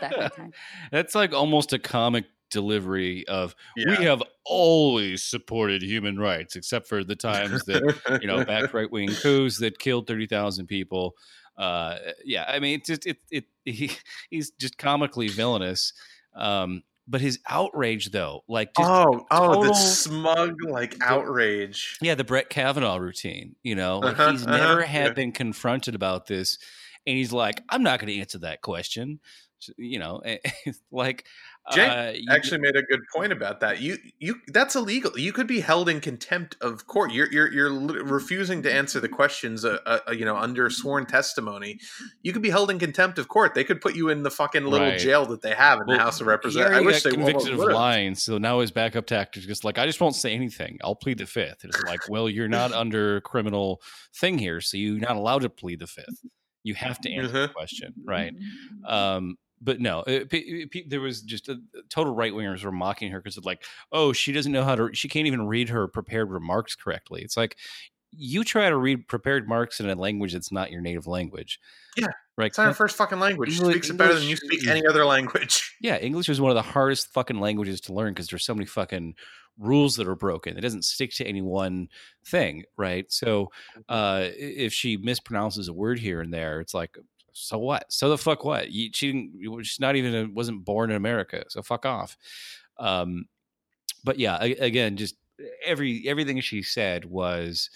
[0.92, 7.06] That's like almost a comic delivery of we have always supported human rights, except for
[7.06, 11.16] the times that you know back right wing coups that killed thirty thousand people.
[11.58, 13.92] Uh, yeah, I mean, it's just it it he,
[14.30, 15.94] he's just comically villainous.
[16.36, 21.98] Um, but his outrage, though, like just oh, oh, the smug like outrage.
[22.02, 23.56] yeah, the Brett Kavanaugh routine.
[23.62, 25.14] You know, like Uh-huh, he's uh-huh, never had yeah.
[25.14, 26.58] been confronted about this,
[27.06, 29.20] and he's like, "I'm not going to answer that question."
[29.78, 30.22] You know,
[30.92, 31.26] like
[31.72, 33.80] Jay uh, you- actually made a good point about that.
[33.80, 35.18] You you that's illegal.
[35.18, 37.12] You could be held in contempt of court.
[37.12, 37.72] You're you're you're
[38.04, 39.64] refusing to answer the questions.
[39.64, 41.80] Uh, uh, you know, under sworn testimony,
[42.24, 43.54] you could be held in contempt of court.
[43.54, 45.00] They could put you in the fucking little Right.
[45.00, 46.78] jail that they have in Well, the House of Representatives.
[46.78, 49.78] I wish got they convicted of lying, so now his backup tactic is just like,
[49.78, 50.80] I just won't say anything.
[50.84, 51.64] I'll plead the fifth.
[51.64, 53.82] It's like, well, you're not under criminal
[54.20, 56.26] thing here, so you're not allowed to plead the fifth.
[56.64, 57.54] You have to answer the Mhm.
[57.54, 58.34] question, right?
[58.88, 61.60] Um, but no, it, pe- uh, pe- there was just a,
[61.90, 64.90] total right wingers were mocking her because of like, oh, she doesn't know how to,
[64.94, 67.22] she can't even read her prepared remarks correctly.
[67.22, 67.58] It's like
[68.12, 71.60] you try to read prepared remarks in a language that's not your native language.
[71.96, 72.08] Yeah,
[72.38, 72.48] right.
[72.48, 73.52] It's not her first fucking language.
[73.52, 75.76] She speaks it better than you speak any other language.
[75.82, 78.68] Yeah, English is one of the hardest fucking languages to learn because there's so many
[78.68, 79.16] fucking
[79.58, 80.56] rules that are broken.
[80.56, 81.88] It doesn't stick to any one
[82.24, 83.12] thing, right?
[83.12, 83.46] So
[83.76, 83.82] mm-hmm.
[83.90, 86.98] uh, if she mispronounces a word here and there, it's like,
[87.34, 87.92] so what?
[87.92, 88.72] So the fuck what?
[88.72, 89.64] You, she didn't.
[89.64, 92.18] She's not even wasn't born in America, so fuck off.
[92.78, 93.26] Um,
[94.04, 95.16] but yeah, again, just
[95.66, 97.70] every everything she said was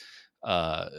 [0.43, 0.89] uh,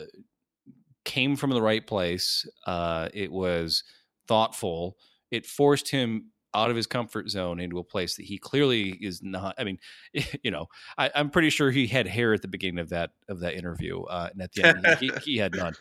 [1.05, 2.47] came from the right place.
[2.67, 3.85] Uh, it was
[4.27, 4.97] thoughtful.
[5.31, 9.23] It forced him out of his comfort zone into a place that he clearly is
[9.23, 9.55] not.
[9.59, 9.79] I mean,
[10.43, 13.41] you know, I, I'm pretty sure he had hair at the beginning of that of
[13.41, 15.75] that interview, uh, and at the end he, he had none.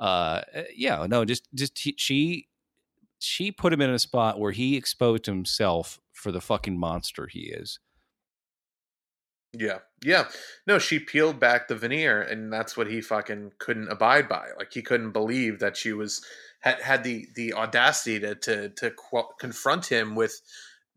[0.00, 0.40] Uh,
[0.74, 2.48] yeah, no, just just he, she
[3.18, 7.40] she put him in a spot where he exposed himself for the fucking monster he
[7.40, 7.78] is.
[9.52, 9.78] Yeah.
[10.02, 10.28] Yeah.
[10.66, 14.48] No, she peeled back the veneer and that's what he fucking couldn't abide by.
[14.56, 16.24] Like he couldn't believe that she was
[16.60, 20.40] had had the the audacity to to to qu- confront him with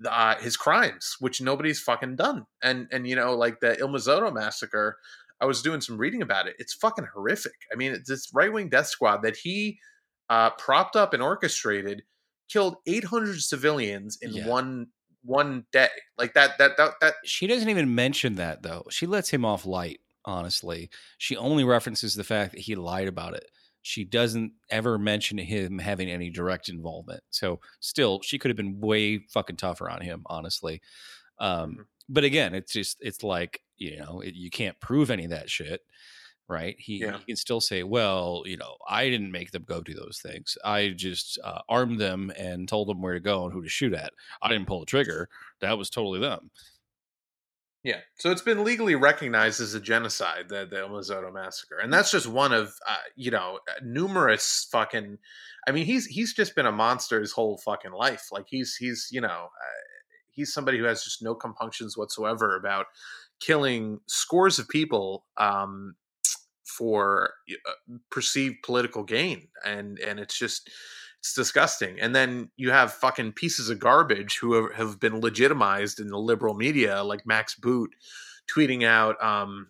[0.06, 2.46] uh, his crimes, which nobody's fucking done.
[2.62, 4.98] And and you know, like the El Mozote massacre,
[5.42, 6.56] I was doing some reading about it.
[6.60, 7.54] It's fucking horrific.
[7.72, 9.80] I mean, it's this right wing death squad that he
[10.30, 12.04] uh, propped up and orchestrated
[12.50, 14.48] killed 800 civilians in Yeah.
[14.48, 14.88] one
[15.24, 15.90] one day.
[16.18, 18.84] Like that that that that She doesn't even mention that though.
[18.90, 20.90] She lets him off light, honestly.
[21.18, 23.50] She only references the fact that he lied about it.
[23.82, 27.24] She doesn't ever mention him having any direct involvement.
[27.32, 30.82] So still, she could have been way fucking tougher on him, honestly.
[31.40, 31.86] Um, Mhm.
[32.10, 33.62] but again, it's just it's like,
[33.92, 35.82] you know, it, you can't prove any of that shit.
[36.50, 36.76] Right?
[36.78, 37.18] He, Yeah.
[37.20, 40.58] he can still say, "Well, you know, I didn't make them go do those things.
[40.64, 43.94] I just uh, armed them and told them where to go and who to shoot
[43.94, 44.14] at.
[44.42, 45.30] I didn't pull the trigger.
[45.62, 46.52] That was totally them."
[47.84, 52.12] Yeah, so it's been legally recognized as a genocide, the the El massacre, and that's
[52.12, 55.18] just one of uh, you know numerous fucking.
[55.68, 58.28] I mean, he's he's just been a monster his whole fucking life.
[58.32, 59.82] Like he's he's you know uh,
[60.30, 62.86] he's somebody who has just no compunctions whatsoever about
[63.46, 65.96] killing scores of people um,
[66.64, 70.70] for uh, perceived political gain, and and it's just
[71.20, 72.00] It's disgusting.
[72.02, 76.20] And then you have fucking pieces of garbage who have, have been legitimized in the
[76.20, 77.92] liberal media, like Max Boot,
[78.54, 79.68] tweeting out um,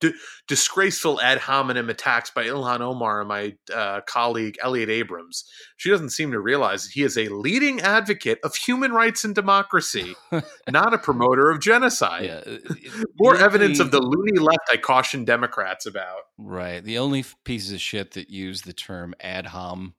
[0.00, 0.12] D-
[0.48, 5.44] disgraceful ad hominem attacks by Ilhan Omar and my uh, colleague Elliot Abrams.
[5.76, 9.32] She doesn't seem to realize that he is a leading advocate of human rights and
[9.32, 10.16] democracy,
[10.68, 12.24] not a promoter of genocide.
[12.24, 12.74] Yeah, uh,
[13.20, 16.22] More evidence of the loony left I caution Democrats about.
[16.36, 16.82] Right.
[16.82, 19.94] The only pieces of shit that use the term ad hom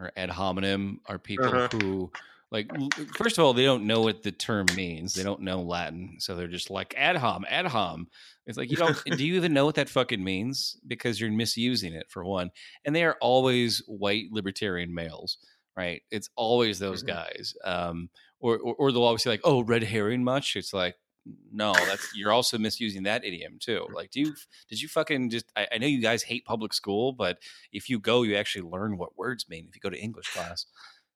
[0.00, 1.68] or ad hominem are people Uh-huh.
[1.70, 2.10] who,
[2.56, 2.70] like,
[3.14, 5.14] first of all, they don't know what the term means.
[5.14, 6.16] They don't know Latin.
[6.18, 8.08] So they're just like, ad hom, ad hom.
[8.46, 10.76] It's like, you don't, do you even know what that fucking means?
[10.86, 12.50] Because you're misusing it, for one.
[12.84, 15.38] And they are always white libertarian males,
[15.76, 16.02] right?
[16.10, 17.06] It's always those Mhm.
[17.06, 17.54] guys.
[17.64, 18.08] Um,
[18.40, 20.56] or, or, or they'll always say, like, oh, red herring much?
[20.56, 20.96] It's like,
[21.52, 23.88] no, that's you're also misusing that idiom too.
[23.92, 24.34] Like, do you
[24.68, 25.46] did you fucking just?
[25.56, 27.38] I, I know you guys hate public school, but
[27.72, 29.66] if you go, you actually learn what words mean.
[29.68, 30.66] If you go to English class,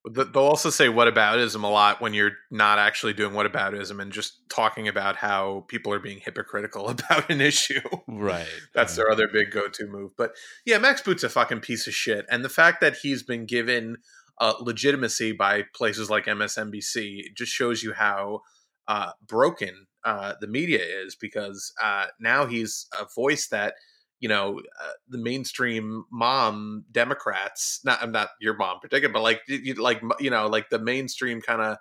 [0.09, 4.89] They'll also say whataboutism a lot when you're not actually doing whataboutism and just talking
[4.89, 7.81] about how people are being hypocritical about an issue.
[8.09, 8.47] right?
[8.75, 10.13] That's their other big go-to move.
[10.17, 10.33] But
[10.65, 13.99] yeah, Max Boot's a fucking piece of shit, and the fact that he's been given
[14.39, 18.41] uh, legitimacy by places like MSNBC just shows you how
[18.89, 21.15] uh, broken uh, the media is.
[21.15, 23.75] Because uh, now he's a voice that
[24.21, 29.41] you know uh, the mainstream mom Democrats, not I'm not your mom particular, but like
[29.49, 31.79] you, like you know like the mainstream kind of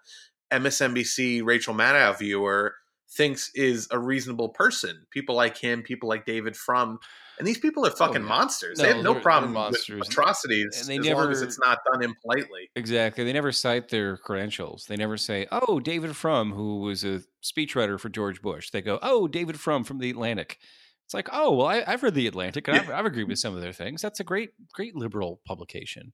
[0.51, 2.73] MSNBC Rachel Maddow viewer
[3.11, 5.05] thinks is a reasonable person.
[5.11, 6.99] People like him, people like David Frum,
[7.39, 8.27] and these people are fucking yeah.
[8.27, 8.77] monsters.
[8.77, 9.99] No, they have no they're- problem monsters.
[9.99, 12.69] with atrocities And they as long as it's not done impolitely.
[12.75, 13.23] Exactly.
[13.23, 14.85] They never cite their credentials.
[14.85, 18.99] They never say, "Oh, David Frum, who was a speechwriter for George Bush." They go,
[19.01, 20.59] "Oh, David Frum from the Atlantic."
[21.09, 23.55] It's like, "Oh, well, I, I've read the Atlantic, and I've, I've agreed with some
[23.55, 23.99] of their things.
[24.01, 26.13] That's a great, great liberal publication."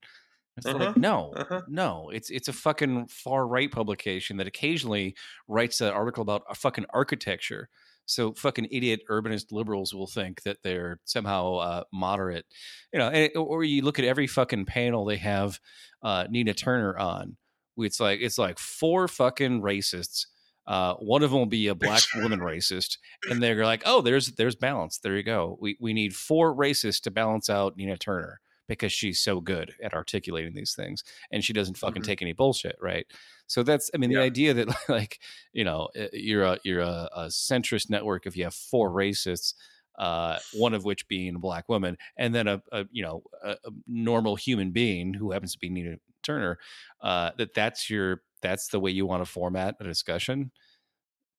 [0.57, 1.63] It's Uh-huh, like, no, uh-huh.
[1.67, 5.15] no, it's it's a fucking far right publication that occasionally
[5.49, 7.69] writes an article about a fucking architecture.
[8.05, 12.45] So fucking idiot urbanist liberals will think that they're somehow uh, moderate,
[12.93, 13.09] you know.
[13.09, 15.59] And, or you look at every fucking panel they have
[16.03, 17.35] uh, Nina Turner on.
[17.77, 20.27] It's like it's like four fucking racists.
[20.68, 22.97] Uh, one of them will be a black woman racist,
[23.28, 24.97] and they're like, "Oh, there's there's balance.
[24.99, 25.57] There you go.
[25.59, 29.93] We we need four racists to balance out Nina Turner because she's so good at
[29.93, 32.03] articulating these things, and she doesn't fucking Mhm.
[32.03, 33.05] take any bullshit, right?"
[33.47, 34.22] So that's I mean the Yeah.
[34.22, 35.20] idea that like
[35.53, 39.53] you know uh, you're a you're a, a centrist network if you have four racists
[39.97, 43.51] uh, one of which being a black woman, and then a, a you know a,
[43.51, 46.59] a normal human being who happens to be Nina Turner.
[47.01, 50.51] Uh, that that's your that's the way you want to format a discussion.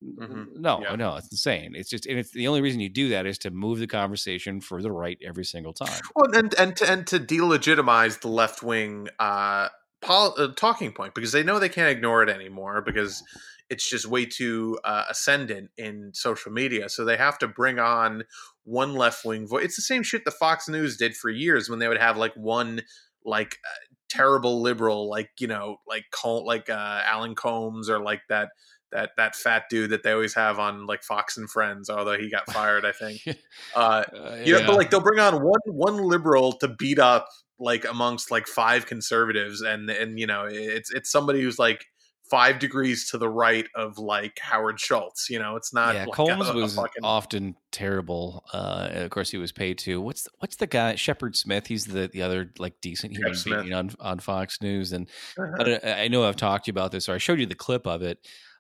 [0.05, 0.57] Mhm.
[0.57, 0.95] No, Yeah.
[0.97, 1.75] no, it's insane.
[1.75, 4.61] It's just and it's the only reason you do that is to move the conversation
[4.61, 6.03] further right every single time.
[6.15, 9.69] Well, and and to, and to delegitimize the left wing uh,
[10.03, 13.23] pol- uh, talking point because they know they can't ignore it anymore because
[13.71, 16.89] it's just way too uh, ascendant in social media.
[16.91, 18.25] So they have to bring on
[18.65, 19.65] one left wing voice.
[19.65, 22.35] It's the same shit the Fox News did for years when they would have like
[22.35, 22.83] one
[23.25, 28.49] like uh, terrible liberal, like you know, like like uh, Alan Colmes or like that.
[28.93, 32.31] That, that fat dude that they always have on like Fox and Friends, although he
[32.31, 33.21] got fired, I think.
[33.75, 37.27] Uh, Uh, you know, but like they'll bring on one one liberal to beat up
[37.59, 41.85] like amongst like five conservatives, and and you know it's it's somebody who's like
[42.31, 45.29] five degrees to the right of like Howard Schultz.
[45.31, 45.95] You know, it's not.
[45.95, 48.45] yeah, like Colmes a- a was fucking- often terrible.
[48.53, 50.01] Uh, of course, he was paid to.
[50.01, 50.95] What's the, what's the guy?
[50.97, 51.67] Shepard Smith.
[51.67, 53.63] He's the the other like decent human Smith.
[53.63, 54.93] being on on Fox News.
[54.93, 55.09] And
[55.39, 55.79] Uh-huh.
[55.85, 57.87] I, I know I've talked to you about this, or I showed you the clip
[57.87, 58.19] of it.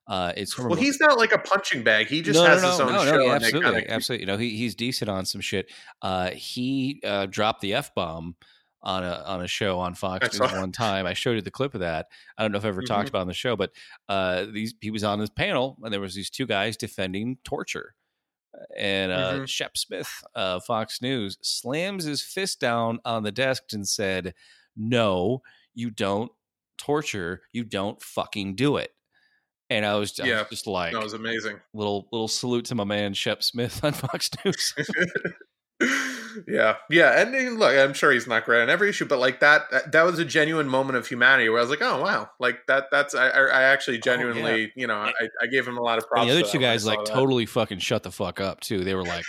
[0.09, 2.07] Uh, it's from a- Well, he's not like a punching bag.
[2.07, 3.17] He just has his own no, show.
[3.17, 4.23] No, absolutely, kinda- absolutely.
[4.23, 5.69] You know, he, he's decent on some shit.
[6.01, 8.37] Uh, he uh, dropped the f bomb
[8.87, 11.05] on a on a show on Fox News one time.
[11.07, 12.07] I showed you the clip of that.
[12.39, 13.11] I don't know if I ever talked Mhm.
[13.11, 13.72] about it on the show, but
[14.09, 17.95] uh, these he was on this panel and there was these two guys defending torture.
[18.78, 19.49] And uh, Mhm.
[19.49, 24.32] Shep Smith, uh, Fox News, slams his fist down on the desk and said,
[24.76, 25.43] "No,
[25.74, 26.30] you don't
[26.78, 27.43] torture.
[27.53, 28.93] You don't fucking do it."
[29.68, 31.59] And I was, I was just like, That was amazing.
[31.74, 34.74] little little salute to my man Shep Smith on Fox News.
[36.47, 39.70] yeah, yeah, and look, I'm sure he's not great on every issue, but like that,
[39.70, 42.66] that, that was a genuine moment of humanity where I was like, oh wow, like
[42.66, 45.12] that, that's I, I actually genuinely, you know, I,
[45.43, 46.22] I gave him a lot of props.
[46.22, 47.14] and the other two that when I guys like that.
[47.14, 48.84] totally fucking shut the fuck up too.
[48.84, 49.24] They were like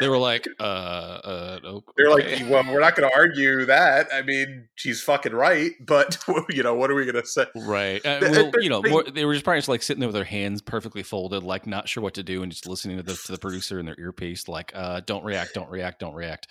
[0.00, 1.92] they were like uh uh okay.
[1.96, 4.08] They're like, well, we're not going to argue that.
[4.12, 6.18] I mean, she's fucking right, but
[6.50, 7.46] you know, what are we going to say?
[7.56, 8.04] right.
[8.04, 10.24] Uh, well, you know, more, they were just probably just like sitting there with their
[10.24, 13.32] hands perfectly folded, like not sure what to do, and just listening to the to
[13.32, 16.48] the producer in their earpiece, like, uh, don't react, don't react, don't react.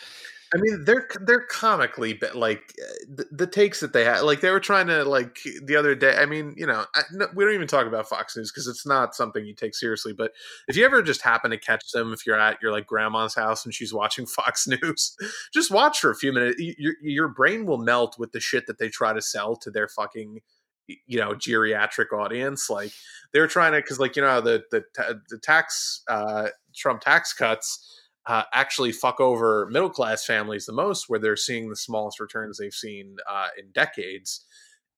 [0.54, 2.74] I mean, they're they're comically, but like
[3.08, 6.18] the, the, takes that they had, like they were trying to like the other day.
[6.18, 8.86] I mean, you know, I, no, we don't even talk about Fox News because it's
[8.86, 10.12] not something you take seriously.
[10.12, 10.34] But
[10.68, 13.64] if you ever just happen to catch them, if you're at your like grandma's house
[13.64, 15.16] and she's watching Fox News,
[15.54, 16.60] just watch for a few minutes.
[16.60, 19.88] Your your brain will melt with the shit that they try to sell to their
[19.88, 20.39] fucking
[21.08, 22.91] you know geriatric audience like
[23.32, 24.84] they're trying to because like you know the the
[25.30, 31.05] the tax uh trump tax cuts uh, actually fuck over middle class families the most,
[31.07, 34.45] where they're seeing the smallest returns they've seen uh, in decades.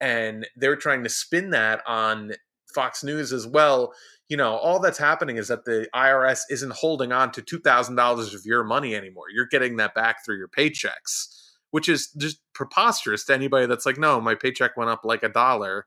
[0.02, 2.34] And they're trying to spin that on
[2.74, 3.94] Fox News as well.
[4.28, 8.46] You know, all that's happening is that the IRS isn't holding on to $2,000 of
[8.46, 9.26] your money anymore.
[9.34, 11.28] You're getting that back through your paychecks,
[11.72, 15.30] which is just preposterous to anybody that's like, no, my paycheck went up like a
[15.30, 15.86] dollar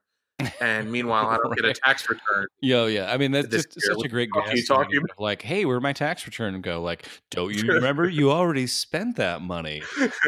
[0.61, 1.57] and meanwhile I don't right.
[1.57, 2.47] get a tax return.
[2.61, 3.11] Yo, yeah.
[3.11, 3.95] I mean, that's just year.
[3.95, 4.87] such a great gas about?
[5.17, 6.81] Like, hey, where'd my tax return go?
[6.81, 8.07] Like, don't you remember?
[8.07, 9.81] you already spent that money.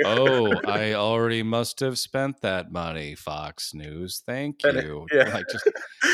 [0.06, 3.16] oh, I already must have spent that money.
[3.16, 5.06] Fox News, thank you.
[5.14, 5.34] yeah.
[5.34, 5.66] Like, just,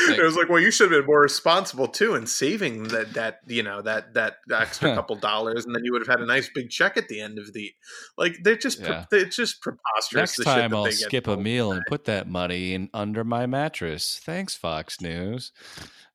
[0.08, 3.14] like, it was like, well, you should have been more responsible too in saving that
[3.14, 6.26] that you know that that extra couple dollars, and then you would have had a
[6.26, 7.72] nice big check at the end of the.
[8.18, 9.06] Like, they're just yeah.
[9.10, 10.38] it's just preposterous.
[10.38, 14.56] Next time I'll skip a meal and put that money in under my mattress Thanks,
[14.56, 15.52] Fox News.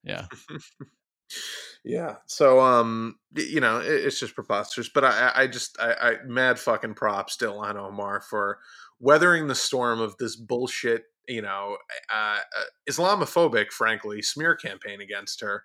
[0.04, 0.26] Yeah.
[1.84, 2.16] yeah.
[2.26, 4.90] So, um, you know, it, it's just preposterous.
[4.90, 8.60] But I, I just, I, I, mad fucking props to Ilhan Omar for
[9.00, 11.78] weathering the storm of this bullshit, you know,
[12.14, 15.64] uh, uh, Islamophobic, frankly, smear campaign against her.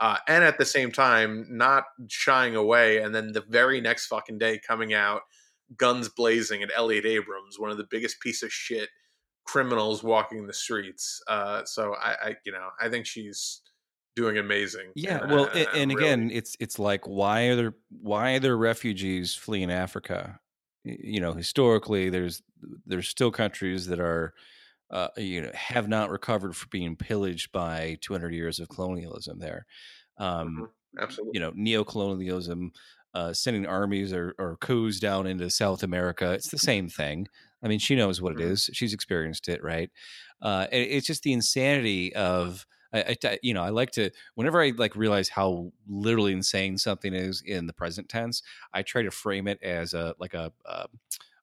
[0.00, 2.98] Uh, and at the same time, not shying away.
[2.98, 5.22] And then the very next fucking day coming out,
[5.76, 8.88] guns blazing at Elliot Abrams, one of the biggest piece of shit
[9.44, 11.22] criminals walking the streets.
[11.28, 13.60] Uh, so I, I, you know, I think she's
[14.16, 14.92] doing amazing.
[14.94, 15.22] Yeah.
[15.22, 16.04] And, well, uh, and, really...
[16.04, 20.38] again, it's it's like why are there why are there refugees fleeing Africa?
[20.84, 22.42] You know, historically, there's
[22.86, 24.34] there's still countries that are.
[24.90, 29.40] Uh, you know, have not recovered from being pillaged by 200 years of colonialism.
[29.40, 29.66] There,
[30.18, 31.02] um, mm-hmm.
[31.02, 31.32] absolutely.
[31.34, 32.70] You know, neo-colonialism,
[33.14, 36.32] uh, sending armies or, or coups down into South America.
[36.32, 37.26] It's the same thing.
[37.64, 38.72] I mean, she knows what it mm-hmm.
[38.72, 39.90] She's experienced it, right?
[40.42, 42.66] Uh, it, it's just the insanity of.
[42.92, 47.12] I, I, you know, I like to whenever I like realize how literally insane something
[47.12, 48.40] is in the present tense.
[48.72, 50.86] I try to frame it as a like a, a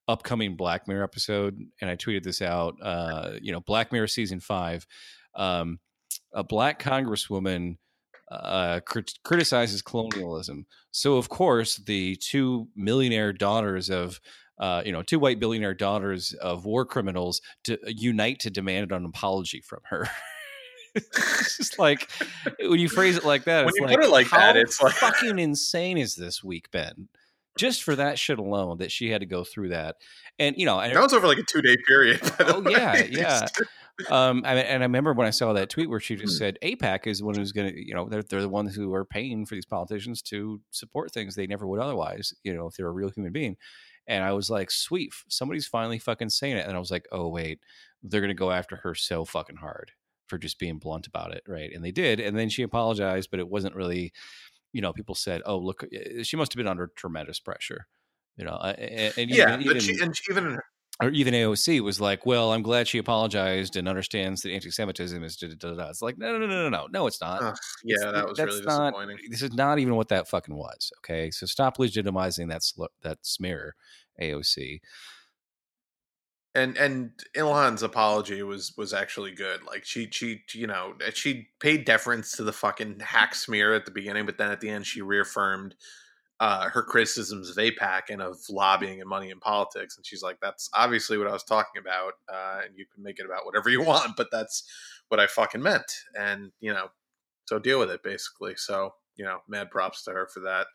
[0.08, 2.78] upcoming Black Mirror episode, and I tweeted this out.
[2.82, 4.88] Uh, you know, Black Mirror season five.
[5.36, 5.80] Um,
[6.34, 7.78] a black congresswoman
[8.32, 10.66] uh, crit- criticizes colonialism.
[10.92, 14.22] So, of course, the two millionaire daughters of
[14.62, 18.92] uh, you know, two white billionaire daughters of war criminals to uh, unite to demand
[18.92, 20.08] an apology from her.
[20.96, 22.10] it's just like
[22.60, 24.94] when you phrase it like that, when you like, put it like that, it's like
[24.96, 25.98] fucking insane.
[25.98, 27.08] Is this week Ben?
[27.58, 29.96] Just for that shit alone, that she had to go through that,
[30.38, 32.22] and you know, and that was over like a two day period.
[32.40, 33.48] Oh yeah, yeah.
[34.10, 36.38] um, I and I remember when I saw that tweet where she just hmm.
[36.38, 38.94] said AIPAC is the one who's going to, you know, they're they're the ones who
[38.94, 42.76] are paying for these politicians to support things they never would otherwise, you know, if
[42.76, 43.58] they're a real human being.
[44.08, 46.66] And I was like, sweet, somebody's finally fucking saying it.
[46.68, 47.60] And I was like, oh, wait,
[48.04, 49.92] they're going to go after her so fucking hard
[50.28, 51.44] for just being blunt about it.
[51.48, 51.72] Right.
[51.74, 52.20] And they did.
[52.20, 54.12] And then she apologized, but it wasn't really,
[54.74, 57.88] you know, people said, oh, look, eh, she must have been under tremendous pressure,
[58.38, 58.56] you know.
[58.56, 60.58] And, and yeah, even, but she, and she, even
[61.02, 65.38] or even AOC was like, "Well, I'm glad she apologized and understands that anti-Semitism is."
[65.38, 67.42] Da, da, da, It's like, no, no, no, no, no, no, it's not.
[67.42, 69.18] Uh, yeah, it's, that was really not, disappointing.
[69.30, 70.92] This is not even what that fucking was.
[71.00, 73.76] Okay, so stop legitimizing that sl- that smear,
[74.22, 74.80] AOC.
[76.54, 79.64] And and Ilhan's apology was was actually good.
[79.64, 83.92] Like she she you know she paid deference to the fucking hack smear at the
[83.92, 85.76] beginning, but then at the end she reaffirmed
[86.42, 89.96] uh, her criticisms of AIPAC and of lobbying and money in politics.
[89.96, 92.14] And she's like, that's obviously what I was talking about.
[92.28, 94.64] Uh, and you can make it about whatever you want, but that's
[95.10, 95.86] what I fucking meant.
[96.20, 96.88] And, you know,
[97.46, 98.56] so deal with it basically.
[98.56, 100.66] So, you know, mad props to her for that.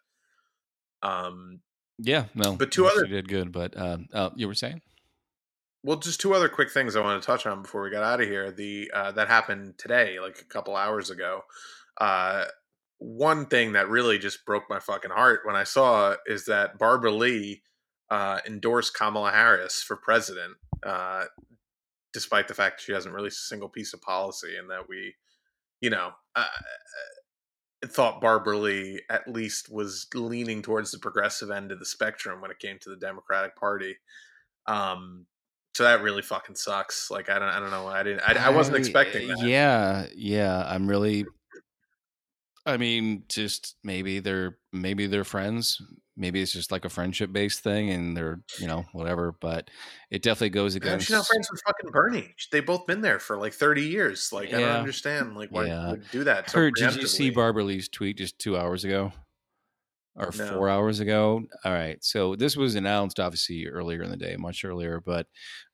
[1.03, 1.59] Um,
[1.99, 4.83] yeah, no, but two other did good, but, um, uh, you were saying?
[5.83, 8.21] Well, just two other quick things I want to touch on before we got out
[8.21, 8.53] of here.
[8.53, 11.43] The, uh, that happened today, like a couple hours ago.
[12.01, 12.45] Uh,
[12.99, 17.13] one thing that really just broke my fucking heart when I saw is that Barbara
[17.13, 17.63] Lee
[18.11, 21.25] uh, endorsed Kamala Harris for president, uh,
[22.13, 25.15] despite the fact she hasn't released a single piece of policy, and that we,
[25.81, 26.47] you know, uh,
[27.85, 32.51] thought Barbara Lee at least was leaning towards the progressive end of the spectrum when
[32.51, 33.97] it came to the Democratic Party.
[34.67, 35.27] Um,
[35.75, 37.11] so that really fucking sucks.
[37.11, 37.87] Like I don't, I don't know.
[37.87, 38.23] I didn't.
[38.27, 39.41] I, I wasn't expecting that.
[39.43, 40.65] Yeah, yeah.
[40.67, 41.27] I'm really
[42.67, 45.81] I mean, just maybe they're maybe they're friends.
[46.17, 49.37] Maybe it's just like a friendship based thing, and they're you know whatever.
[49.41, 49.71] But
[50.11, 51.07] it definitely goes against.
[51.07, 52.35] she's not friends with fucking Bernie.
[52.51, 54.31] They both been there for like thirty years.
[54.33, 55.37] Like I don't understand.
[55.37, 55.91] Like why Yeah.
[55.93, 56.51] would do that?
[56.51, 57.31] So did you see.
[57.31, 59.13] Barbara Lee's tweet just two hours ago?
[60.19, 60.47] Or No.
[60.55, 61.43] four hours ago?
[61.65, 62.03] All right.
[62.03, 64.99] So this was announced obviously earlier in the day, much earlier.
[65.05, 65.27] But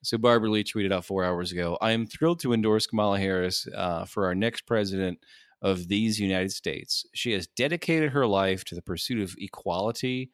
[0.02, 3.68] so Barbara Lee tweeted out four hours ago I am thrilled to endorse Kamala Harris
[3.72, 5.20] uh, for our next president
[5.62, 7.06] of these United States.
[7.14, 10.30] She has dedicated her life to the pursuit of equality,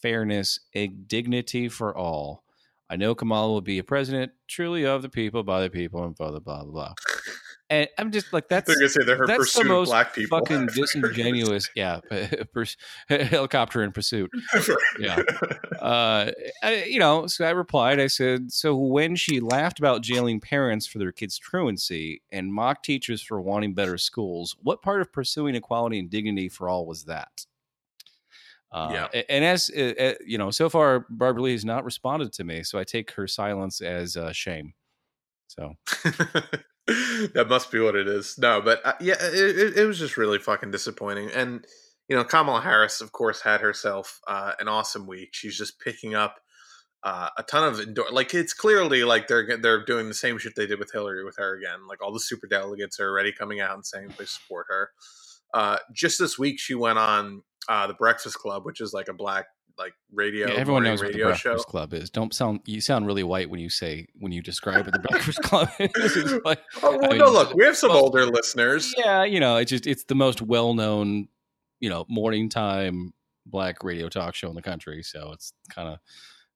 [0.00, 2.44] fairness, and dignity for all.
[2.88, 6.14] I know Kamala will be a president truly of the people, by the people, and
[6.14, 6.94] blah, blah, blah, blah.
[7.68, 9.88] And I'm just like, that's They're gonna say they're her that's the pursuit of most
[9.88, 10.38] black people.
[10.38, 11.68] fucking disingenuous.
[11.74, 11.98] yeah,
[12.54, 12.76] pers-
[13.08, 14.30] helicopter in pursuit.
[15.00, 15.20] Yeah.
[15.80, 16.30] Uh,
[16.62, 17.98] I, you know, so I replied.
[17.98, 22.84] I said, so when she laughed about jailing parents for their kids' truancy and mocked
[22.84, 27.04] teachers for wanting better schools, what part of pursuing equality and dignity for all was
[27.06, 27.46] that?
[28.70, 29.22] Uh, Yeah.
[29.28, 32.62] And as uh, uh, you know, so far Barbara Lee has not responded to me,
[32.62, 34.74] so I take her silence as uh, shame.
[35.48, 35.74] So
[37.34, 38.36] that must be what it is.
[38.38, 41.30] No, but uh, yeah, it, it, was just really fucking disappointing.
[41.32, 41.66] And
[42.08, 45.30] you know, Kamala Harris, of course, had herself uh, an awesome week.
[45.32, 46.38] She's just picking up
[47.02, 50.54] uh, a ton of endor- like it's clearly like they're they're doing the same shit
[50.54, 51.88] they did with Hillary with her again.
[51.88, 54.90] Like all the super delegates are already coming out and saying they support her.
[55.52, 59.14] Uh, just this week, she went on uh, the Breakfast Club, which is like a
[59.14, 59.46] black
[59.78, 61.70] like radio Yeah, everyone knows what the radio Breakfast show.
[61.70, 62.10] Club is.
[62.10, 65.42] Don't sound you sound really white when you say when you describe what the Breakfast
[65.42, 66.34] Club is.
[66.44, 68.94] Like- Oh, well, I no, look, we have some older listeners.
[68.98, 71.28] yeah, you know, it's just it's the most well known,
[71.80, 73.12] you know, morning time
[73.44, 75.02] black radio talk show in the country.
[75.02, 75.98] So it's kind of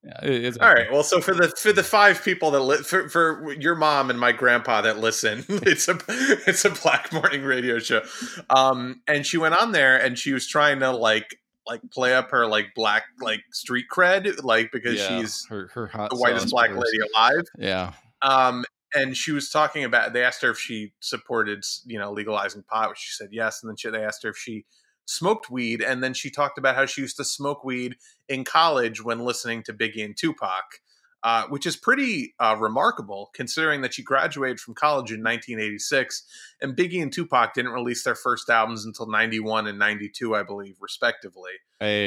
[0.02, 0.90] yeah, it- it's All right.
[0.90, 4.18] Well, so for the for the five people that li- for for your mom and
[4.18, 8.00] my grandpa that listen, it's a it's a black morning radio show.
[8.48, 11.36] Um, and she went on there and she was trying to like
[11.66, 15.86] like play up her like black like street cred, like because Yeah, she's her her
[15.86, 17.44] hot the whitest black lady alive.
[17.58, 17.92] Yeah,
[18.22, 20.12] Um, and she was talking about.
[20.12, 23.62] They asked her if she supported, you know, legalizing pot, which she said yes.
[23.62, 24.64] And then she, they asked her if she
[25.04, 27.96] smoked weed, and then she talked about how she used to smoke weed
[28.28, 30.80] in college when listening to Biggie and Tupac,
[31.22, 36.24] uh, which is pretty uh, remarkable considering that she graduated from college in 1986,
[36.62, 40.76] and Biggie and Tupac didn't release their first albums until 91 and 92, I believe,
[40.80, 41.52] respectively.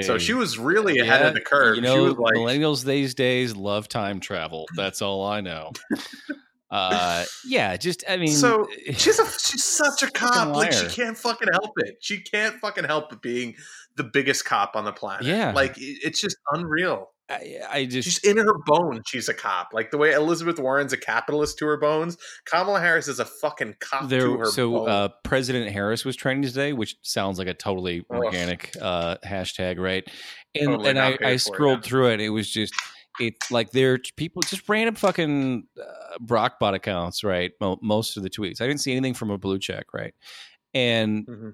[0.04, 1.78] So she was really ahead of the curve.
[1.78, 4.66] You she know, was like, millennials these days love time travel.
[4.76, 5.72] That's all I know.
[6.72, 10.56] uh, yeah, just I mean, so she's a she's such a cop.
[10.56, 11.98] Like she can't fucking help it.
[12.02, 13.56] She can't fucking help it being
[13.96, 15.26] the biggest cop on the planet.
[15.26, 15.54] Yeah.
[15.54, 17.10] like it- it's just unreal.
[17.34, 19.02] I, I just She's in her bone.
[19.08, 19.70] She's a cop.
[19.74, 22.18] Like the way Elizabeth Warren's a capitalist to her bones.
[22.46, 26.74] Kamala Harris is a fucking cop to her so uh president harris was trending today
[26.74, 30.08] which sounds like a totally organic uh hashtag right
[30.56, 31.90] and Totally and i i scrolled yeah.
[31.90, 32.74] through it it was just
[33.20, 38.30] it's like there people just random fucking uh, brockbot accounts right Mo- most of the
[38.30, 40.14] tweets i didn't see anything from a blue check right
[40.74, 41.54] and Mhm.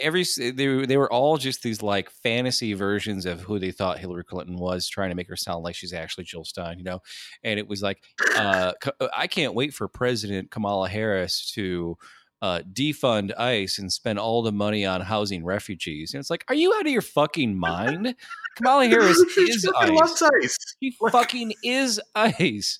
[0.00, 3.98] Every they, were- they were all just these like fantasy versions of who they thought
[3.98, 7.00] Hillary Clinton was, trying to make her sound like she's actually Jill Stein, you know.
[7.42, 8.02] And it was like,
[8.36, 11.96] uh, c- I can't wait for President Kamala Harris to
[12.42, 16.12] uh, defund ICE and spend all the money on housing refugees.
[16.14, 18.14] And it's like, are you out of your fucking mind?
[18.56, 20.22] Kamala Harris is fucking ICE.
[20.42, 20.58] ice.
[20.82, 22.78] She fucking is ICE.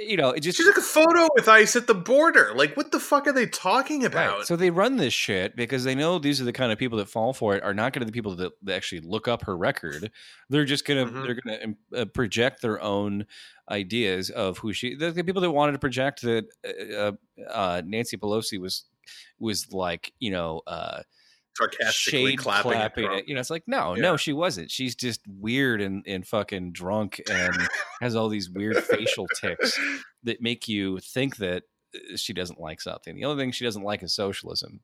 [0.00, 2.52] You know, it just She took a photo with ice at the border.
[2.54, 4.38] Like, what the fuck are they talking about?
[4.38, 4.46] Right.
[4.46, 7.08] So they run this shit because they know these are the kind of people that
[7.08, 9.44] fall for it are not going to be the people that, that actually look up
[9.44, 10.10] her record.
[10.50, 11.24] They're just going to Mhm.
[11.24, 13.26] they're going to uh, project their own
[13.70, 14.94] ideas of who she.
[14.94, 16.46] The, the people that wanted to project that
[16.96, 17.12] uh,
[17.50, 18.84] uh, Nancy Pelosi was
[19.38, 21.02] was like you know uh,
[21.56, 22.72] Sarcastically shade clapping.
[22.72, 23.12] clapping.
[23.12, 23.28] It.
[23.28, 24.02] You know, it's like no, Yeah.
[24.02, 24.70] no, she wasn't.
[24.70, 27.56] She's just weird and and fucking drunk and
[28.00, 29.78] has all these weird facial ticks
[30.24, 31.62] that make you think that
[31.94, 33.16] uh, she doesn't like something.
[33.16, 34.80] The only thing she doesn't like is socialism.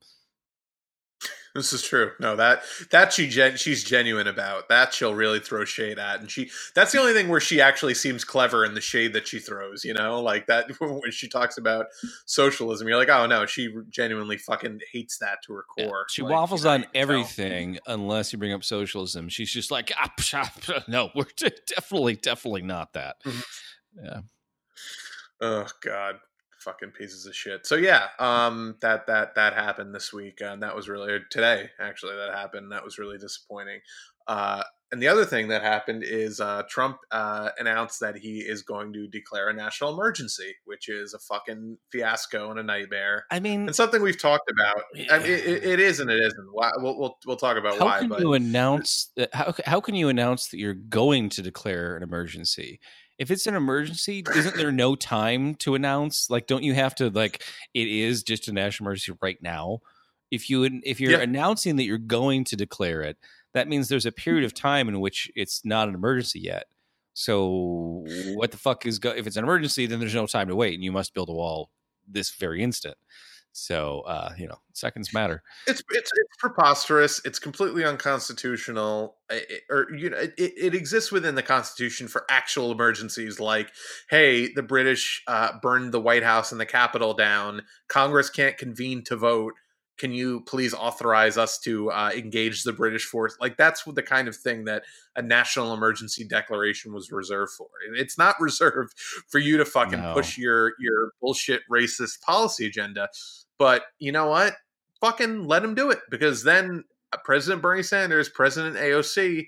[1.54, 2.12] This is true.
[2.18, 4.70] No, that that she gen, she's genuine about.
[4.70, 7.92] That she'll really throw shade at, and she that's the only thing where she actually
[7.92, 9.84] seems clever in the shade that she throws.
[9.84, 11.86] You know, like that when she talks about
[12.24, 15.84] socialism, you're like, oh no, she genuinely fucking hates that to her Yeah.
[15.88, 16.06] core.
[16.08, 19.28] She Like, you waffles know, on everything unless you bring up socialism.
[19.28, 21.26] She's just like, ah, psh, psh, no, we're
[21.68, 23.16] definitely, definitely not that.
[23.26, 23.44] Mhm.
[24.02, 24.20] Yeah.
[25.42, 26.16] Oh God.
[26.62, 27.66] Fucking pieces of shit.
[27.66, 32.16] So yeah, um, that that that happened this week, and that was really today actually
[32.16, 32.72] that happened.
[32.72, 33.80] That was really disappointing.
[34.26, 38.60] Uh, and the other thing that happened is uh, Trump uh, announced that he is
[38.62, 43.24] going to declare a national emergency, which is a fucking fiasco and a nightmare.
[43.30, 44.84] I mean, and something we've talked about.
[45.10, 46.46] I mean, it, it is and it isn't.
[46.52, 47.98] Why, we'll, we'll we'll talk about how why.
[48.00, 49.34] can but you announce that?
[49.34, 52.78] How how can you announce that you're going to declare an emergency?
[53.22, 56.28] If it's an emergency, isn't there no time to announce?
[56.28, 57.44] Like, don't you have to like?
[57.72, 59.78] It is just a national emergency right now.
[60.32, 61.20] If you if you're Yeah.
[61.20, 63.16] announcing that you're going to declare it,
[63.54, 66.64] that means there's a period of time in which it's not an emergency yet.
[67.14, 68.04] So
[68.34, 69.86] what the fuck is go- if it's an emergency?
[69.86, 71.70] Then there's no time to wait, and you must build a wall
[72.08, 72.96] this very instant.
[73.52, 75.42] So uh, you know, seconds matter.
[75.66, 77.20] it's it's it's preposterous.
[77.24, 79.16] It's completely unconstitutional.
[79.30, 83.70] I- I- or you know, it, it exists within the Constitution for actual emergencies, like,
[84.08, 87.62] hey, the British uh, burned the White House and the Capitol down.
[87.88, 89.52] Congress can't convene to vote.
[90.02, 93.36] Can you please authorize us to uh, engage the British force?
[93.40, 94.82] Like that's what the kind of thing that
[95.14, 97.68] a national emergency declaration was reserved for.
[97.94, 98.94] It's not reserved
[99.28, 100.12] for you to fucking No.
[100.12, 103.08] push your your bullshit racist policy agenda.
[103.58, 104.56] But you know what?
[105.00, 106.82] fucking let him do it because then
[107.12, 109.46] uh, President Bernie Sanders, President AOC,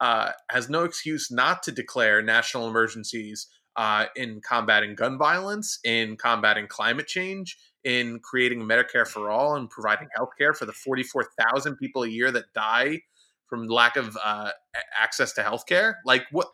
[0.00, 3.46] uh, has no excuse not to declare national emergencies
[3.76, 9.68] uh, in combating gun violence, in combating climate change, in creating Medicare for all, and
[9.70, 13.00] providing health care for the 44,000 people a year that die
[13.48, 14.50] from lack of uh,
[14.98, 15.98] access to health care.
[16.04, 16.48] Like, what?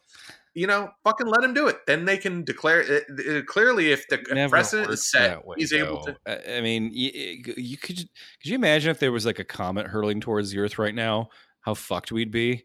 [0.53, 1.77] You know, fucking let him do it.
[1.87, 5.47] Then they can declare eh, it, it- eh, clearly if the never precedent is set,
[5.47, 6.17] way, he's able to.
[6.27, 8.07] I I mean, you, eh, you could could
[8.43, 11.29] you imagine if there was like a comet hurling towards the Earth right now?
[11.61, 12.65] How fucked we'd be.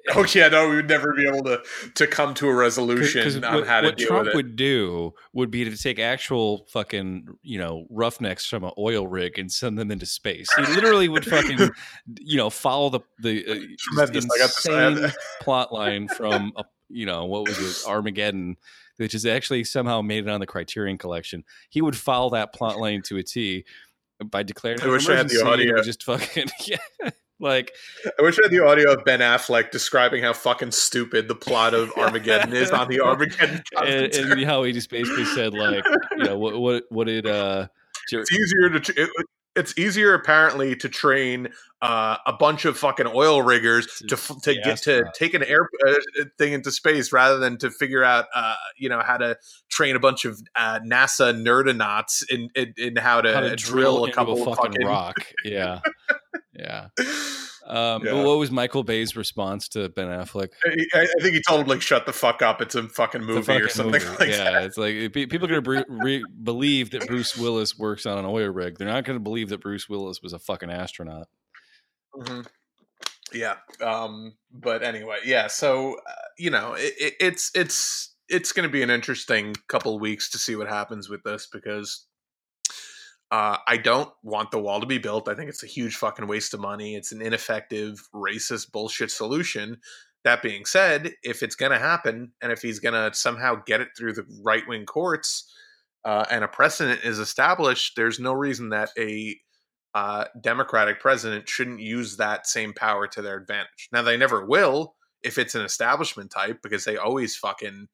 [0.14, 1.62] Oh yeah, no, we would never be able to
[1.94, 4.36] to come to a resolution Because on what, how to what deal Trump with it.
[4.36, 9.38] would do would be to take actual fucking you know roughnecks from an oil rig
[9.38, 10.48] and send them into space.
[10.56, 11.70] He literally would fucking
[12.20, 14.24] you know follow the the uh, just Tremendous.
[14.24, 18.56] I got this- insane plot line from a, you know what was it Armageddon,
[18.98, 21.44] which is actually somehow made it on the Criterion Collection.
[21.70, 23.64] He would follow that plot line to a T
[24.24, 24.80] by declaring.
[24.80, 25.82] I wish I had the emergency, and it audio.
[25.82, 27.10] Just fucking yeah,
[27.40, 27.72] like
[28.18, 31.74] I wish I had the audio of Ben Affleck describing how fucking stupid the plot
[31.74, 35.84] of Armageddon is on the Armageddon and, and how he just basically said like
[36.16, 37.66] you know what what what did uh
[38.08, 39.10] Jer- it's easier to it,
[39.56, 41.48] it's easier apparently to train
[41.80, 45.68] uh, a bunch of fucking oil riggers To to to get to take an air
[45.86, 45.94] uh,
[46.38, 49.36] thing into space rather than to figure out uh, you know how to
[49.70, 54.04] train a bunch of uh, NASA nerdonauts in, in in how to, how to drill,
[54.04, 55.16] a couple a of fucking, fucking rock.
[55.44, 55.80] Yeah
[56.58, 56.88] yeah
[57.66, 58.12] um Yeah.
[58.12, 61.66] but what was michael bay's response to ben affleck I, I think he told him
[61.68, 62.60] like shut the fuck up.
[62.60, 64.16] It's a fucking movie or fucking something movie.
[64.20, 64.64] like yeah, that.
[64.64, 68.24] it's like pe- people are gonna bre- re- believe that Bruce Willis works on an
[68.26, 68.78] oil rig.
[68.78, 71.28] They're not gonna believe that Bruce Willis was a fucking astronaut.
[72.16, 72.46] Mhm.
[73.32, 73.56] Yeah.
[73.80, 75.48] Um, but anyway, yeah.
[75.48, 79.94] So uh, you know, it, it, it's it's it's going to be an interesting couple
[79.94, 82.06] of weeks to see what happens with this because
[83.30, 85.28] uh, I don't want the wall to be built.
[85.28, 86.94] I think it's a huge fucking waste of money.
[86.94, 89.78] It's an ineffective, racist bullshit solution.
[90.24, 93.80] That being said, if it's going to happen, and if he's going to somehow get
[93.80, 95.52] it through the right wing courts,
[96.04, 99.36] uh, and a precedent is established, there's no reason that a
[99.94, 103.88] uh, Democratic president shouldn't use that same power to their advantage.
[103.92, 107.88] Now they never will if it's an establishment type because they always fucking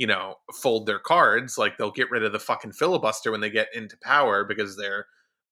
[0.00, 1.58] you know fold their cards.
[1.58, 5.04] Like they'll get rid of the fucking filibuster when they get into power because they're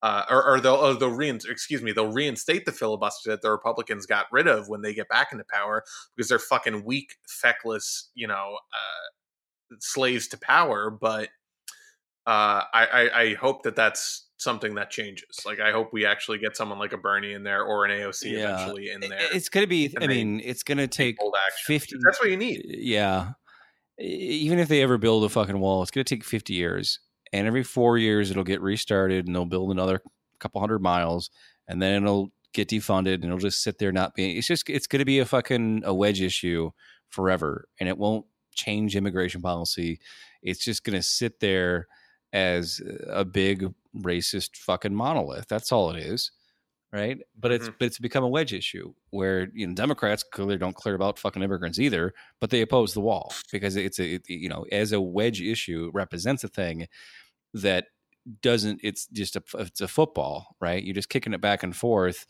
[0.02, 3.50] uh, or, or they'll oh, they'll rein, excuse me they'll reinstate the filibuster that the
[3.50, 5.84] Republicans got rid of when they get back into power
[6.16, 10.90] because they're fucking weak, feckless, you know, uh, slaves to power.
[10.90, 11.28] But
[12.26, 15.42] uh, I, I I hope that that's something that changes.
[15.44, 18.30] Like I hope we actually get someone like a Bernie in there or an AOC
[18.30, 18.54] Yeah.
[18.54, 19.18] eventually in there.
[19.32, 19.92] It's gonna be.
[19.94, 21.34] and I mean, it's gonna take bold
[21.66, 21.96] fifty.
[22.02, 22.64] That's what you need.
[22.66, 23.32] Yeah,
[23.98, 27.00] even if they ever build a fucking wall, it's gonna take fifty years,
[27.32, 30.00] and every four years it'll get restarted, and they'll build another
[30.40, 31.30] couple hundred miles,
[31.66, 34.36] and then it'll get defunded, and it'll just sit there not being.
[34.36, 36.70] It's just it's gonna be a fucking a wedge issue
[37.08, 40.00] forever, and it won't change immigration policy.
[40.42, 41.86] It's just gonna sit there
[42.32, 45.48] as a big racist fucking monolith.
[45.48, 46.30] That's all it is.
[46.92, 47.18] Right.
[47.38, 47.74] But it's Mhm.
[47.78, 51.42] but it's become a wedge issue where you know Democrats clearly don't care about fucking
[51.42, 55.00] immigrants either, but they oppose the wall because it's a it, you know as a
[55.00, 56.88] wedge issue it represents a thing
[57.52, 57.88] that
[58.42, 62.26] doesn't it's just a it's a football right you're just kicking it back and forth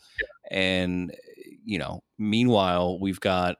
[0.49, 1.13] and
[1.65, 3.57] you know meanwhile we've got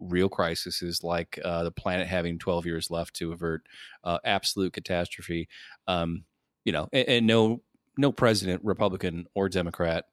[0.00, 3.62] real crises like uh, the planet having 12 years left to avert
[4.04, 5.48] uh, absolute catastrophe.
[5.86, 6.24] Um,
[6.64, 7.62] you know, and, and, no
[7.98, 10.06] no president, Republican or Democrat,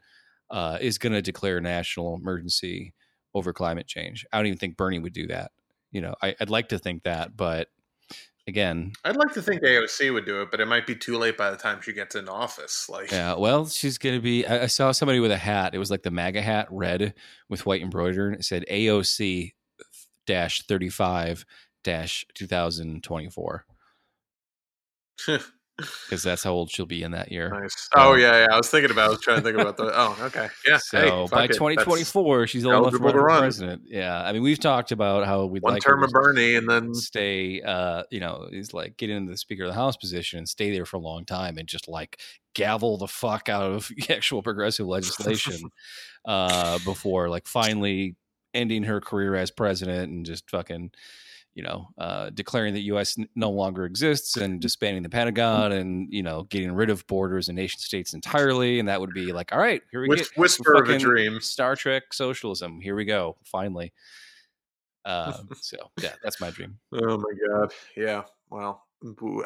[0.51, 2.93] uh, is going to declare a national emergency
[3.33, 4.25] over climate change.
[4.31, 5.51] I don't even think Bernie would do that.
[5.91, 7.67] You know, I, I'd like to think that, but
[8.47, 11.37] again, I'd like to think AOC would do it, but it might be too late
[11.37, 12.89] by the time she gets in office.
[12.89, 14.45] Like, yeah, well, she's gonna be.
[14.45, 15.73] I, I saw somebody with a hat.
[15.73, 17.13] It was like the MAGA hat, red
[17.47, 19.53] with white embroidery, and it said AOC
[20.27, 21.45] dash thirty five
[21.83, 23.65] dash two thousand twenty four.
[26.05, 27.49] because that's how old she'll be in that year.
[27.49, 27.89] Nice.
[27.95, 28.47] Oh yeah, yeah.
[28.51, 29.07] I was thinking about.
[29.07, 29.91] I was trying to think about the.
[29.93, 30.47] Oh, okay.
[30.67, 30.77] Yeah.
[30.77, 33.84] So hey, by 2024, she's old enough to run, run, president.
[33.86, 34.21] Yeah.
[34.21, 37.61] I mean, we've talked about how we'd one like term of Bernie and then stay.
[37.61, 40.71] Uh, you know, he's like get into the Speaker of the House position and stay
[40.71, 42.19] there for a long time and just like
[42.53, 45.69] gavel the fuck out of actual progressive legislation
[46.25, 48.15] uh, before like finally
[48.53, 50.91] ending her career as president and just fucking
[51.60, 53.18] you know, uh, declaring that U.S.
[53.36, 57.57] no longer exists and disbanding the Pentagon and you know getting rid of borders and
[57.57, 60.88] nation states entirely, and that would be like, all right, here we go, whisper of
[60.88, 62.80] a dream, Star Trek socialism.
[62.80, 63.91] Here we go, finally.
[65.03, 66.80] Uh, so yeah, that's my dream.
[66.93, 68.24] Oh my god, yeah.
[68.49, 68.86] Well,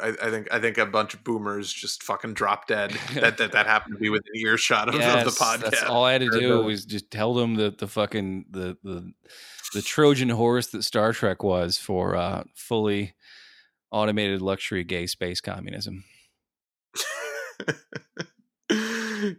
[0.00, 2.92] I, I, think I think a bunch of boomers just fucking drop dead.
[3.14, 5.90] that that, that happened to be within earshot of, yes, of the podcast.
[5.90, 9.12] All I had to do was just tell them that the fucking the the
[9.74, 13.14] the Trojan horse that Star Trek was for uh, fully
[13.90, 16.04] automated luxury gay space communism.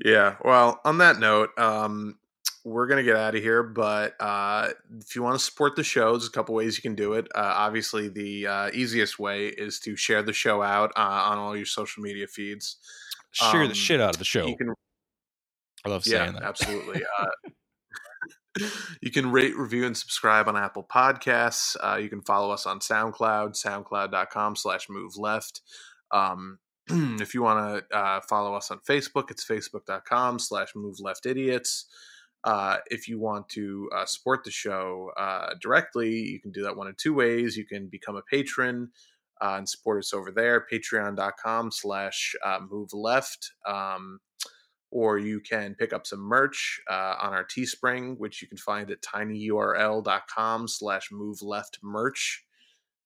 [0.04, 0.36] yeah.
[0.44, 2.20] Well, on that note, um,
[2.66, 3.64] we're gonna get out of here.
[3.64, 4.70] But uh,
[5.00, 7.28] if you want to support the show, there's a couple ways you can do it.
[7.34, 11.56] Uh, obviously, the uh, easiest way is to share the show out uh, on all
[11.56, 12.78] your social media feeds.
[13.32, 14.54] Share um, the shit out of the show.
[14.56, 14.74] Can,
[15.86, 16.44] I love saying yeah, that.
[16.44, 17.04] Absolutely.
[19.02, 21.76] You can rate, review, and subscribe on Apple Podcasts.
[21.82, 25.62] Uh, you can follow us on SoundCloud, soundcloud.com slash move left.
[26.12, 31.26] Um, if you want to uh, follow us on Facebook, it's facebook.com slash move left
[31.26, 31.86] idiots.
[32.44, 36.78] Uh, if you want to uh, support the show uh, directly, you can do that
[36.78, 37.58] one of two ways.
[37.58, 38.92] You can become a patron
[39.42, 42.36] uh, and support us over there, patreon.com slash
[42.70, 43.52] move left.
[43.68, 44.20] Um,
[44.96, 48.90] or you can pick up some merch uh, on our Teespring, which you can find
[48.90, 52.46] at tinyurl.com slash move left merch.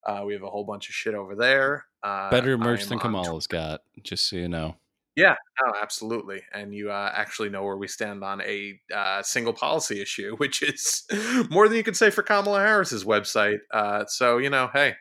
[0.05, 1.87] Uh, we have a whole bunch of shit over there.
[2.03, 4.75] Uh, Better merch than Kamala's tw- got, just so you know.
[5.15, 5.33] Yeah,
[5.65, 6.43] no, absolutely.
[6.53, 10.61] And you uh, actually know where we stand on a uh, single policy issue, which
[10.61, 11.05] is
[11.49, 13.57] more than you could say for Kamala Harris's website.
[13.73, 14.93] Uh, so, you know, hey,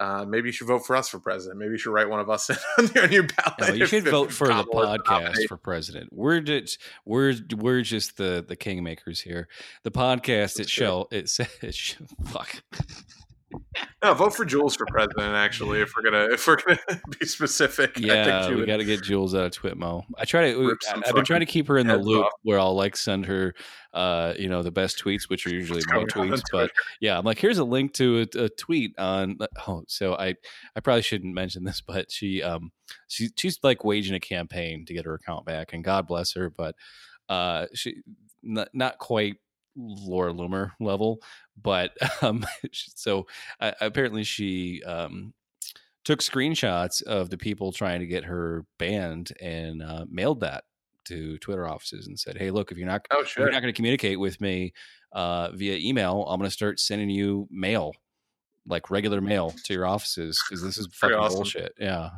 [0.00, 1.58] uh, maybe you should vote for us for president.
[1.58, 2.48] Maybe you should write one of us
[2.78, 3.60] on your ballot.
[3.60, 6.08] No, you should vote for the podcast for president.
[6.10, 9.46] We're just we're we're just the the kingmakers here.
[9.82, 12.62] The podcast it shall it says fuck.
[14.02, 15.34] No, vote for Jules for president.
[15.34, 16.78] Actually, if we're gonna if we're gonna
[17.20, 20.04] be specific, yeah, we got to get Jules out of Twitmo.
[20.16, 20.76] I try to.
[21.06, 22.32] I've been trying to keep her in the loop off.
[22.42, 23.54] where I'll like send her,
[23.92, 26.42] uh, you know, the best tweets, which are usually my tweets.
[26.50, 26.70] But
[27.00, 29.36] yeah, I'm like, here's a link to a, a, tweet on.
[29.66, 30.34] Oh, so I
[30.76, 32.72] I probably shouldn't mention this, but she um
[33.08, 36.50] she she's like waging a campaign to get her account back, and God bless her,
[36.50, 36.74] but
[37.28, 37.96] uh she
[38.42, 39.36] not, not quite
[39.76, 41.22] Laura Loomer level,
[41.60, 41.92] but
[42.22, 43.26] um, so
[43.60, 45.32] uh, apparently she um,
[46.04, 50.64] took screenshots of the people trying to get her banned and uh, mailed that
[51.06, 53.24] to Twitter offices and said, "Hey, look, if you're not oh, sure.
[53.24, 54.72] if you're not going to communicate with me
[55.12, 57.92] uh, via email, I'm going to start sending you mail."
[58.66, 61.38] Like regular mail to your offices because this is fucking awesome.
[61.38, 61.72] bullshit.
[61.80, 62.10] Yeah,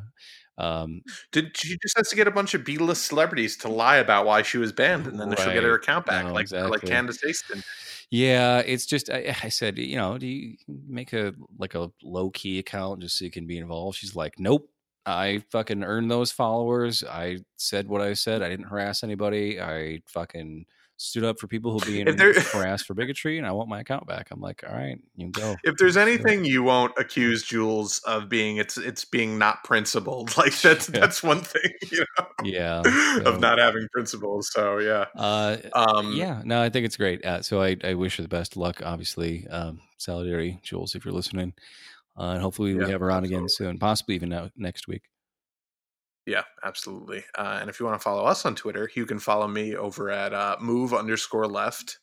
[0.63, 1.03] um,
[1.33, 4.43] Did she just has to get a bunch of B-list celebrities to lie about why
[4.43, 5.39] she was banned, and then right.
[5.39, 6.71] she'll get her account back, no, like exactly.
[6.71, 7.65] like Candace Aston.
[8.11, 12.31] Yeah, it's just I, I, said, you know, do you make a like a low
[12.31, 13.99] key account just so you can be involved?
[13.99, 14.69] She's like, nope.
[15.05, 17.03] I fucking earned those followers.
[17.03, 18.41] I said what I said.
[18.41, 19.61] I didn't harass anybody.
[19.61, 20.67] I fucking
[21.03, 24.29] stood up for people who being harassed for bigotry, and I want my account back.
[24.31, 25.57] I'm like, all right, you go.
[25.65, 30.33] If there's anything you won't accuse Jules of being, it's it's being not principled.
[30.43, 31.01] Like that's yeah.
[31.01, 32.27] that's one thing, you know.
[32.43, 33.23] Yeah, so.
[33.25, 34.51] of not having principles.
[34.53, 36.43] So yeah, uh, um, yeah.
[36.45, 37.25] No, I think it's great.
[37.25, 38.83] Uh, so I, I wish her the best of luck.
[38.85, 41.53] Obviously, um, solidarity, Jules, if you're listening,
[42.19, 45.03] uh, and hopefully we have her on again soon, possibly even now, next week.
[46.27, 47.25] Yeah, absolutely.
[47.37, 50.11] Uh, and if you want to follow us on Twitter, you can follow me over
[50.11, 51.99] at uh, move underscore left.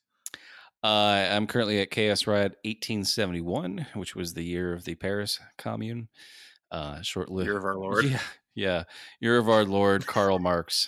[0.84, 6.08] Uh, I'm currently at Chaos Riot 1871, which was the year of the Paris Commune.
[6.72, 7.48] Uh, short lived.
[7.48, 8.06] Year of our Lord.
[8.06, 8.22] Yeah,
[8.56, 8.84] yeah.
[9.20, 10.88] Year of our Lord, Karl Marx.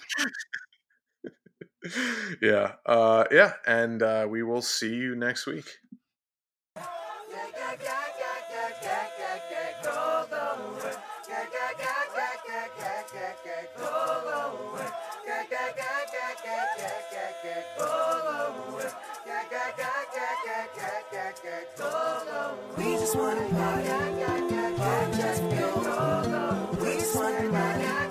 [2.41, 2.73] yeah.
[2.85, 3.53] Uh, yeah.
[3.65, 5.65] And uh, we will see you next week.
[23.11, 23.89] Just wanna party,
[24.77, 25.67] party just you.
[26.79, 28.10] We just wanna party,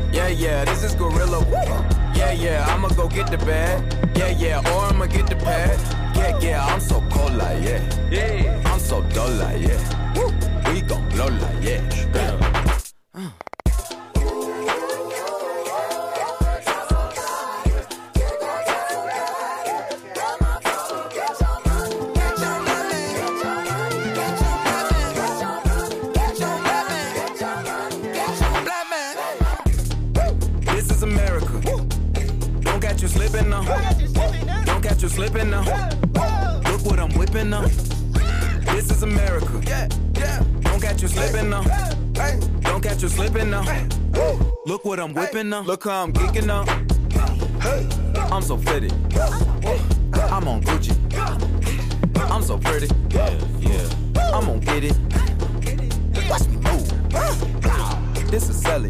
[0.11, 1.39] Yeah, yeah, this is Gorilla.
[2.13, 3.81] Yeah, yeah, I'ma go get the bag.
[4.15, 5.79] Yeah, yeah, or I'ma get the pad.
[6.15, 7.81] Yeah, yeah, I'm so cold like yeah.
[8.11, 9.90] Yeah, I'm so dull like yeah.
[45.51, 45.61] What I'm whipping now.
[45.61, 46.63] Look how I'm geeking now.
[48.33, 48.91] I'm so fitted.
[50.31, 50.95] I'm on Gucci.
[52.31, 52.87] I'm so pretty.
[53.09, 53.89] Yeah, yeah.
[54.33, 54.97] I'm gonna get it.
[56.29, 58.31] Watch me move.
[58.31, 58.89] This is Sally.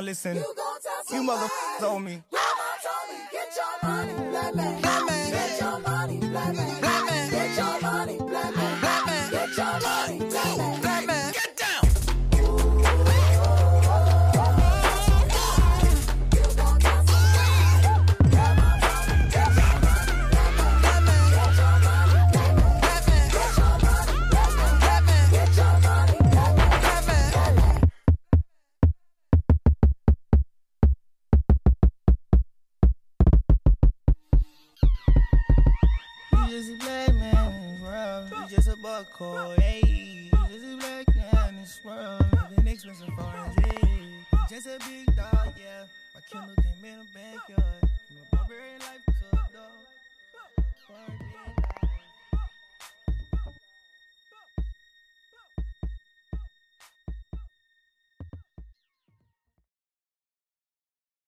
[0.00, 0.42] Listen.